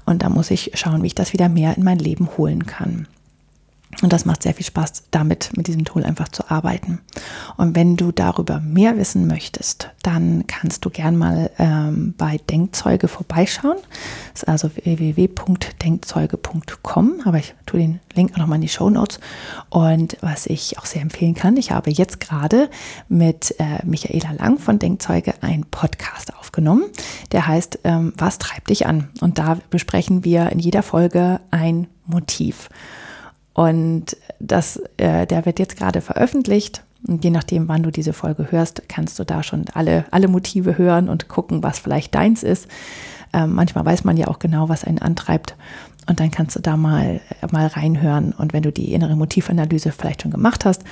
Und 0.05 0.23
da 0.23 0.29
muss 0.29 0.51
ich 0.51 0.73
schauen, 0.75 1.03
wie 1.03 1.09
ich 1.09 1.15
das 1.15 1.33
wieder 1.33 1.49
mehr 1.49 1.77
in 1.77 1.85
mein 1.85 1.99
Leben 1.99 2.29
holen 2.37 2.67
kann. 2.67 3.07
Und 4.03 4.13
das 4.13 4.27
macht 4.27 4.43
sehr 4.43 4.53
viel 4.53 4.67
Spaß, 4.67 5.05
damit 5.11 5.57
mit 5.57 5.69
diesem 5.69 5.87
Tool 5.87 6.05
einfach 6.05 6.29
zu 6.29 6.51
arbeiten. 6.51 7.01
Und 7.57 7.75
wenn 7.75 7.97
du 7.97 8.13
darüber 8.13 8.61
mehr 8.61 8.99
wissen 8.99 9.27
möchtest, 9.27 9.89
dann 10.03 10.47
kannst 10.47 10.85
du 10.85 10.91
gern 10.91 11.17
mal 11.17 11.51
ähm, 11.59 12.13
bei 12.19 12.37
Denkzeuge 12.51 13.09
vorbeischauen. 13.09 13.79
Das 14.33 14.43
ist 14.43 14.49
also 14.49 14.71
www.denkzeuge.com, 14.75 17.23
aber 17.25 17.39
ich 17.39 17.55
tue 17.65 17.81
den 17.81 18.01
Link 18.15 18.35
auch 18.35 18.39
nochmal 18.39 18.57
in 18.57 18.63
die 18.63 18.69
Show 18.69 18.91
Notes. 18.91 19.19
Und 19.71 20.19
was 20.21 20.45
ich 20.47 20.79
auch 20.79 20.85
sehr 20.85 21.01
empfehlen 21.01 21.35
kann, 21.35 21.57
ich 21.57 21.71
habe 21.71 21.91
jetzt 21.91 22.21
gerade 22.21 22.69
mit 23.09 23.55
äh, 23.59 23.79
Michaela 23.85 24.33
Lang 24.33 24.59
von 24.59 24.79
Denkzeuge 24.79 25.33
einen 25.41 25.65
Podcast 25.65 26.37
aufgenommen, 26.37 26.85
der 27.33 27.47
heißt 27.47 27.79
ähm, 27.85 28.13
Was 28.19 28.37
treibt 28.39 28.69
dich 28.69 28.87
an? 28.87 29.09
Und 29.23 29.39
da 29.39 29.57
besprechen 29.71 30.23
wir 30.25 30.53
in 30.53 30.59
jeder 30.59 30.83
Folge 30.83 31.41
ein 31.51 31.87
Motiv. 32.05 32.69
Und 33.57 34.19
das, 34.39 34.83
äh, 34.99 35.27
der 35.27 35.47
wird 35.47 35.59
jetzt 35.59 35.79
gerade 35.79 36.03
veröffentlicht. 36.03 36.83
Und 37.09 37.25
je 37.25 37.31
nachdem, 37.31 37.69
wann 37.69 37.83
du 37.83 37.91
diese 37.91 38.13
Folge 38.13 38.49
hörst, 38.51 38.83
kannst 38.87 39.19
du 39.19 39.25
da 39.25 39.43
schon 39.43 39.65
alle, 39.73 40.05
alle 40.11 40.29
Motive 40.29 40.77
hören 40.77 41.09
und 41.09 41.29
gucken, 41.29 41.63
was 41.63 41.79
vielleicht 41.79 42.15
deins 42.15 42.43
ist. 42.43 42.69
Ähm, 43.33 43.55
manchmal 43.55 43.87
weiß 43.87 44.05
man 44.05 44.19
ja 44.19 44.29
auch 44.29 44.41
genau, 44.41 44.69
was 44.69 44.85
einen 44.85 44.99
antreibt. 44.99 45.55
Und 46.07 46.21
dann 46.21 46.31
kannst 46.31 46.55
du 46.55 46.61
da 46.61 46.77
mal, 46.77 47.23
mal 47.51 47.67
reinhören. 47.67 48.33
Und 48.33 48.53
wenn 48.53 48.63
du 48.63 48.71
die 48.71 48.93
innere 48.93 49.17
Motivanalyse 49.17 49.91
vielleicht 49.91 50.21
schon 50.21 50.31
gemacht 50.31 50.67
hast, 50.67 50.85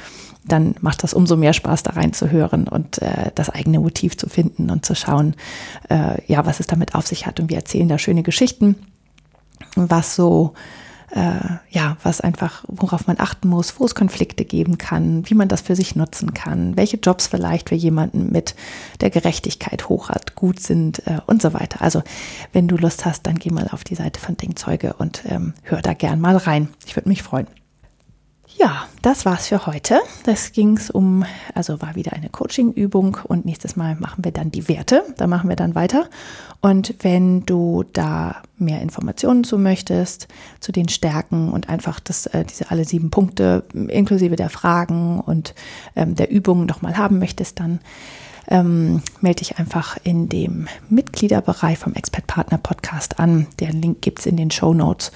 dann 0.46 0.74
macht 0.80 1.02
das 1.02 1.12
umso 1.12 1.36
mehr 1.36 1.52
Spaß, 1.52 1.82
da 1.82 1.90
reinzuhören 1.90 2.66
und 2.66 3.02
äh, 3.02 3.30
das 3.34 3.50
eigene 3.50 3.78
Motiv 3.78 4.16
zu 4.16 4.30
finden 4.30 4.70
und 4.70 4.86
zu 4.86 4.94
schauen, 4.94 5.34
äh, 5.90 6.16
ja, 6.32 6.46
was 6.46 6.60
es 6.60 6.66
damit 6.66 6.94
auf 6.94 7.06
sich 7.06 7.26
hat. 7.26 7.40
Und 7.40 7.50
wir 7.50 7.58
erzählen 7.58 7.88
da 7.90 7.98
schöne 7.98 8.22
Geschichten, 8.22 8.76
was 9.76 10.16
so 10.16 10.54
äh, 11.10 11.58
ja, 11.70 11.96
was 12.02 12.20
einfach, 12.20 12.64
worauf 12.68 13.06
man 13.06 13.18
achten 13.18 13.48
muss, 13.48 13.78
wo 13.78 13.84
es 13.84 13.94
Konflikte 13.94 14.44
geben 14.44 14.78
kann, 14.78 15.28
wie 15.28 15.34
man 15.34 15.48
das 15.48 15.60
für 15.60 15.76
sich 15.76 15.96
nutzen 15.96 16.34
kann, 16.34 16.76
welche 16.76 16.96
Jobs 16.96 17.26
vielleicht 17.26 17.68
für 17.68 17.74
jemanden 17.74 18.32
mit 18.32 18.54
der 19.00 19.10
Gerechtigkeit 19.10 19.88
hoch 19.88 20.08
hat, 20.08 20.34
gut 20.34 20.60
sind 20.60 21.06
äh, 21.06 21.20
und 21.26 21.42
so 21.42 21.54
weiter. 21.54 21.82
Also 21.82 22.02
wenn 22.52 22.68
du 22.68 22.76
Lust 22.76 23.04
hast, 23.04 23.26
dann 23.26 23.36
geh 23.36 23.50
mal 23.50 23.68
auf 23.70 23.84
die 23.84 23.94
Seite 23.94 24.20
von 24.20 24.36
Denkzeuge 24.36 24.94
und 24.94 25.22
ähm, 25.28 25.54
hör 25.62 25.82
da 25.82 25.94
gern 25.94 26.20
mal 26.20 26.36
rein. 26.36 26.68
Ich 26.86 26.96
würde 26.96 27.08
mich 27.08 27.22
freuen. 27.22 27.46
Ja, 28.56 28.86
das 29.02 29.24
war's 29.24 29.48
für 29.48 29.66
heute. 29.66 30.00
Das 30.24 30.52
ging's 30.52 30.88
um, 30.88 31.24
also 31.54 31.82
war 31.82 31.96
wieder 31.96 32.12
eine 32.12 32.28
Coaching-Übung 32.28 33.18
und 33.24 33.44
nächstes 33.44 33.74
Mal 33.74 33.96
machen 33.96 34.24
wir 34.24 34.30
dann 34.30 34.52
die 34.52 34.68
Werte. 34.68 35.02
Da 35.16 35.26
machen 35.26 35.48
wir 35.48 35.56
dann 35.56 35.74
weiter. 35.74 36.08
Und 36.60 36.94
wenn 37.00 37.44
du 37.44 37.84
da 37.92 38.36
mehr 38.56 38.80
Informationen 38.80 39.42
zu 39.42 39.58
möchtest, 39.58 40.28
zu 40.60 40.70
den 40.70 40.88
Stärken 40.88 41.52
und 41.52 41.68
einfach 41.68 41.98
das, 41.98 42.26
äh, 42.26 42.44
diese 42.44 42.70
alle 42.70 42.84
sieben 42.84 43.10
Punkte 43.10 43.64
inklusive 43.74 44.36
der 44.36 44.50
Fragen 44.50 45.20
und 45.20 45.54
ähm, 45.96 46.14
der 46.14 46.30
Übungen 46.30 46.66
nochmal 46.66 46.96
haben 46.96 47.18
möchtest, 47.18 47.58
dann 47.58 47.80
ähm, 48.46 49.02
melde 49.20 49.40
dich 49.40 49.58
einfach 49.58 49.96
in 50.04 50.28
dem 50.28 50.68
Mitgliederbereich 50.88 51.78
vom 51.78 51.94
Expert 51.94 52.26
Partner 52.26 52.58
Podcast 52.58 53.18
an. 53.18 53.48
Den 53.58 53.82
Link 53.82 54.02
gibt's 54.02 54.26
in 54.26 54.36
den 54.36 54.50
Show 54.50 54.74
Notes 54.74 55.10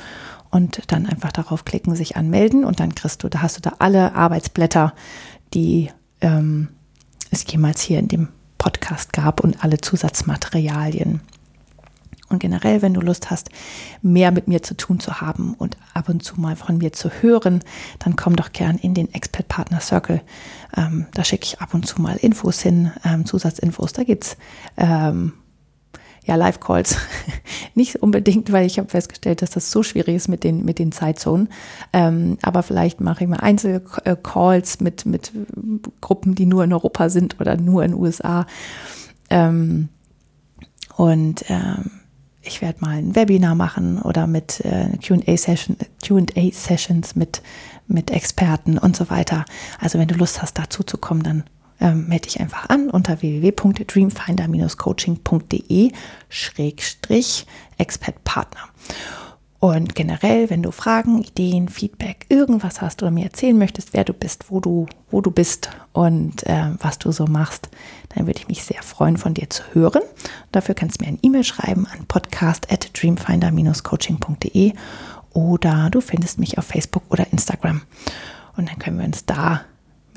und 0.51 0.83
dann 0.89 1.07
einfach 1.07 1.33
darauf 1.33 1.65
klicken, 1.65 1.95
sich 1.95 2.17
anmelden 2.17 2.65
und 2.65 2.81
dann 2.81 2.95
kriegst 2.95 3.23
du, 3.23 3.29
da 3.29 3.43
hast 3.43 3.57
du 3.57 3.61
da 3.61 3.77
alle 3.79 4.15
Arbeitsblätter, 4.15 4.95
die 5.55 5.91
ähm, 6.21 6.69
es 7.31 7.45
jemals 7.51 7.81
hier 7.81 7.99
in 7.99 8.09
dem 8.09 8.29
Podcast 8.57 9.13
gab 9.13 9.41
und 9.41 9.63
alle 9.63 9.81
Zusatzmaterialien. 9.81 11.21
Und 12.31 12.41
generell, 12.41 12.83
wenn 12.83 12.93
du 12.93 13.01
Lust 13.01 13.31
hast, 13.31 13.49
mehr 14.03 14.31
mit 14.31 14.49
mir 14.49 14.63
zu 14.63 14.77
tun 14.77 15.01
zu 15.01 15.21
haben 15.21 15.55
und 15.55 15.79
ab 15.95 16.11
und 16.11 16.23
zu 16.23 16.39
mal 16.39 16.57
von 16.57 16.77
mir 16.77 16.93
zu 16.93 17.09
hören, 17.09 17.63
dann 18.01 18.17
komm 18.17 18.37
doch 18.37 18.53
gern 18.53 18.77
in 18.77 18.93
den 18.93 19.13
Expert 19.15 19.49
Partner 19.49 19.81
Circle. 19.81 20.21
Ähm, 20.77 21.07
da 21.15 21.25
schicke 21.25 21.45
ich 21.45 21.61
ab 21.61 21.73
und 21.73 21.87
zu 21.87 22.03
mal 22.03 22.17
Infos 22.17 22.61
hin, 22.61 22.93
ähm, 23.05 23.25
Zusatzinfos. 23.25 23.95
Da 23.95 24.05
geht's 24.05 24.37
ähm, 24.77 25.33
ja 26.29 26.37
Live-Calls. 26.37 26.97
Nicht 27.75 27.97
unbedingt, 27.97 28.53
weil 28.53 28.67
ich 28.67 28.79
habe 28.79 28.89
festgestellt, 28.89 29.43
dass 29.43 29.51
das 29.51 29.71
so 29.71 29.83
schwierig 29.83 30.15
ist 30.15 30.29
mit 30.29 30.45
den, 30.45 30.65
mit 30.65 30.79
den 30.79 30.93
Zeitzonen. 30.93 31.49
Ähm, 31.93 32.39
aber 32.43 32.63
vielleicht 32.63 33.01
mache 33.01 33.25
ich 33.25 33.31
mal 33.31 33.41
Einzelcalls 33.41 34.81
mit, 34.81 35.07
mit 35.07 35.33
Gruppen, 36.01 36.35
die 36.35 36.47
nur 36.47 36.65
in 36.65 36.73
Europa 36.73 37.09
sind 37.09 37.41
oder 37.41 37.57
nur 37.57 37.83
in 37.83 37.95
USA. 37.95 38.47
Ähm, 39.31 39.89
und 40.97 41.45
ähm, 41.49 41.91
ich 42.43 42.63
werde 42.63 42.81
mal 42.81 42.99
ein 42.99 43.15
Webinar 43.15 43.55
machen 43.55 44.01
oder 44.01 44.27
mit 44.27 44.65
äh, 44.65 44.91
QA-Sessions 45.03 47.17
mit, 47.17 47.43
mit 47.87 48.11
Experten 48.11 48.79
und 48.79 48.97
so 48.97 49.11
weiter. 49.11 49.45
Also 49.79 49.99
wenn 49.99 50.09
du 50.09 50.15
Lust 50.15 50.43
hast, 50.43 50.59
dazu 50.59 50.83
zu 50.83 50.99
kommen, 50.99 51.23
dann 51.23 51.45
ähm, 51.81 52.09
melde 52.09 52.29
dich 52.29 52.41
einfach 52.41 52.69
an 52.69 52.91
unter 52.91 53.23
www.dreamfinder-coaching.de 53.23 55.93
Schrägstrich 56.29 57.47
Expertpartner. 57.79 58.69
Und 59.61 59.97
generell, 59.97 60.51
wenn 60.51 60.63
du 60.63 60.71
Fragen, 60.71 61.21
Ideen, 61.21 61.69
Feedback, 61.69 62.27
irgendwas 62.29 62.81
hast 62.81 63.03
oder 63.03 63.11
mir 63.11 63.25
erzählen 63.25 63.59
möchtest, 63.59 63.93
wer 63.93 64.05
du 64.05 64.13
bist, 64.13 64.51
wo 64.51 64.61
du, 64.61 64.87
wo 65.11 65.21
du 65.21 65.33
bist 65.33 65.71
und 65.93 66.47
äh, 66.47 66.71
was 66.79 67.01
du 67.01 67.11
so 67.11 67.27
machst, 67.27 67.69
dann 68.11 68.29
würde 68.29 68.39
ich 68.39 68.47
mich 68.47 68.63
sehr 68.63 68.85
freuen, 68.85 69.17
von 69.17 69.35
dir 69.35 69.51
zu 69.51 69.65
hören. 69.73 70.03
Dafür 70.53 70.77
kannst 70.77 71.01
du 71.01 71.05
mir 71.05 71.11
ein 71.11 71.19
E-Mail 71.23 71.43
schreiben 71.43 71.89
an 71.89 72.07
podcast 72.07 72.73
at 72.73 72.89
dreamfinder-coaching.de 72.95 74.75
oder 75.33 75.91
du 75.91 76.01
findest 76.01 76.39
mich 76.39 76.57
auf 76.59 76.67
Facebook 76.67 77.03
oder 77.11 77.27
Instagram. 77.33 77.83
Und 78.57 78.69
dann 78.69 78.79
können 78.79 78.99
wir 78.99 79.07
uns 79.07 79.27
da 79.27 79.63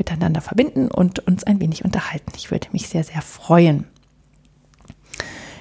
miteinander 0.02 0.42
verbinden 0.42 0.90
und 0.90 1.20
uns 1.28 1.44
ein 1.44 1.60
wenig 1.60 1.86
unterhalten. 1.86 2.32
Ich 2.36 2.50
würde 2.50 2.68
mich 2.72 2.90
sehr, 2.90 3.04
sehr 3.04 3.22
freuen. 3.22 3.86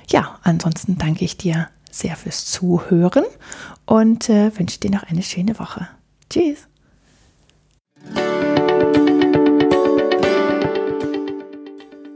Ja, 0.08 0.38
ansonsten 0.42 0.96
danke 0.96 1.26
ich 1.26 1.36
dir 1.36 1.68
sehr 1.90 2.16
fürs 2.16 2.46
Zuhören 2.46 3.24
und 3.84 4.30
äh, 4.30 4.58
wünsche 4.58 4.80
dir 4.80 4.90
noch 4.90 5.02
eine 5.02 5.22
schöne 5.22 5.58
Woche. 5.58 5.88
Tschüss. 6.30 6.66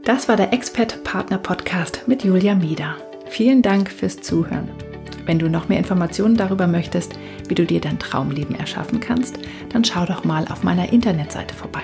Das 0.03 0.27
war 0.27 0.35
der 0.35 0.51
Expert 0.51 1.03
Partner 1.03 1.37
Podcast 1.37 2.07
mit 2.07 2.23
Julia 2.23 2.55
Mieder. 2.55 2.95
Vielen 3.27 3.61
Dank 3.61 3.91
fürs 3.91 4.17
Zuhören. 4.17 4.69
Wenn 5.25 5.37
du 5.37 5.47
noch 5.47 5.69
mehr 5.69 5.77
Informationen 5.77 6.37
darüber 6.37 6.65
möchtest, 6.65 7.13
wie 7.47 7.55
du 7.55 7.65
dir 7.65 7.81
dein 7.81 7.99
Traumleben 7.99 8.55
erschaffen 8.55 8.99
kannst, 8.99 9.37
dann 9.69 9.83
schau 9.83 10.05
doch 10.05 10.23
mal 10.23 10.47
auf 10.47 10.63
meiner 10.63 10.91
Internetseite 10.91 11.53
vorbei. 11.53 11.83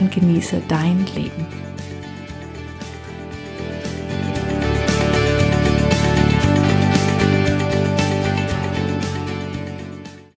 und 0.00 0.12
genieße 0.12 0.62
dein 0.68 1.04
Leben. 1.14 1.63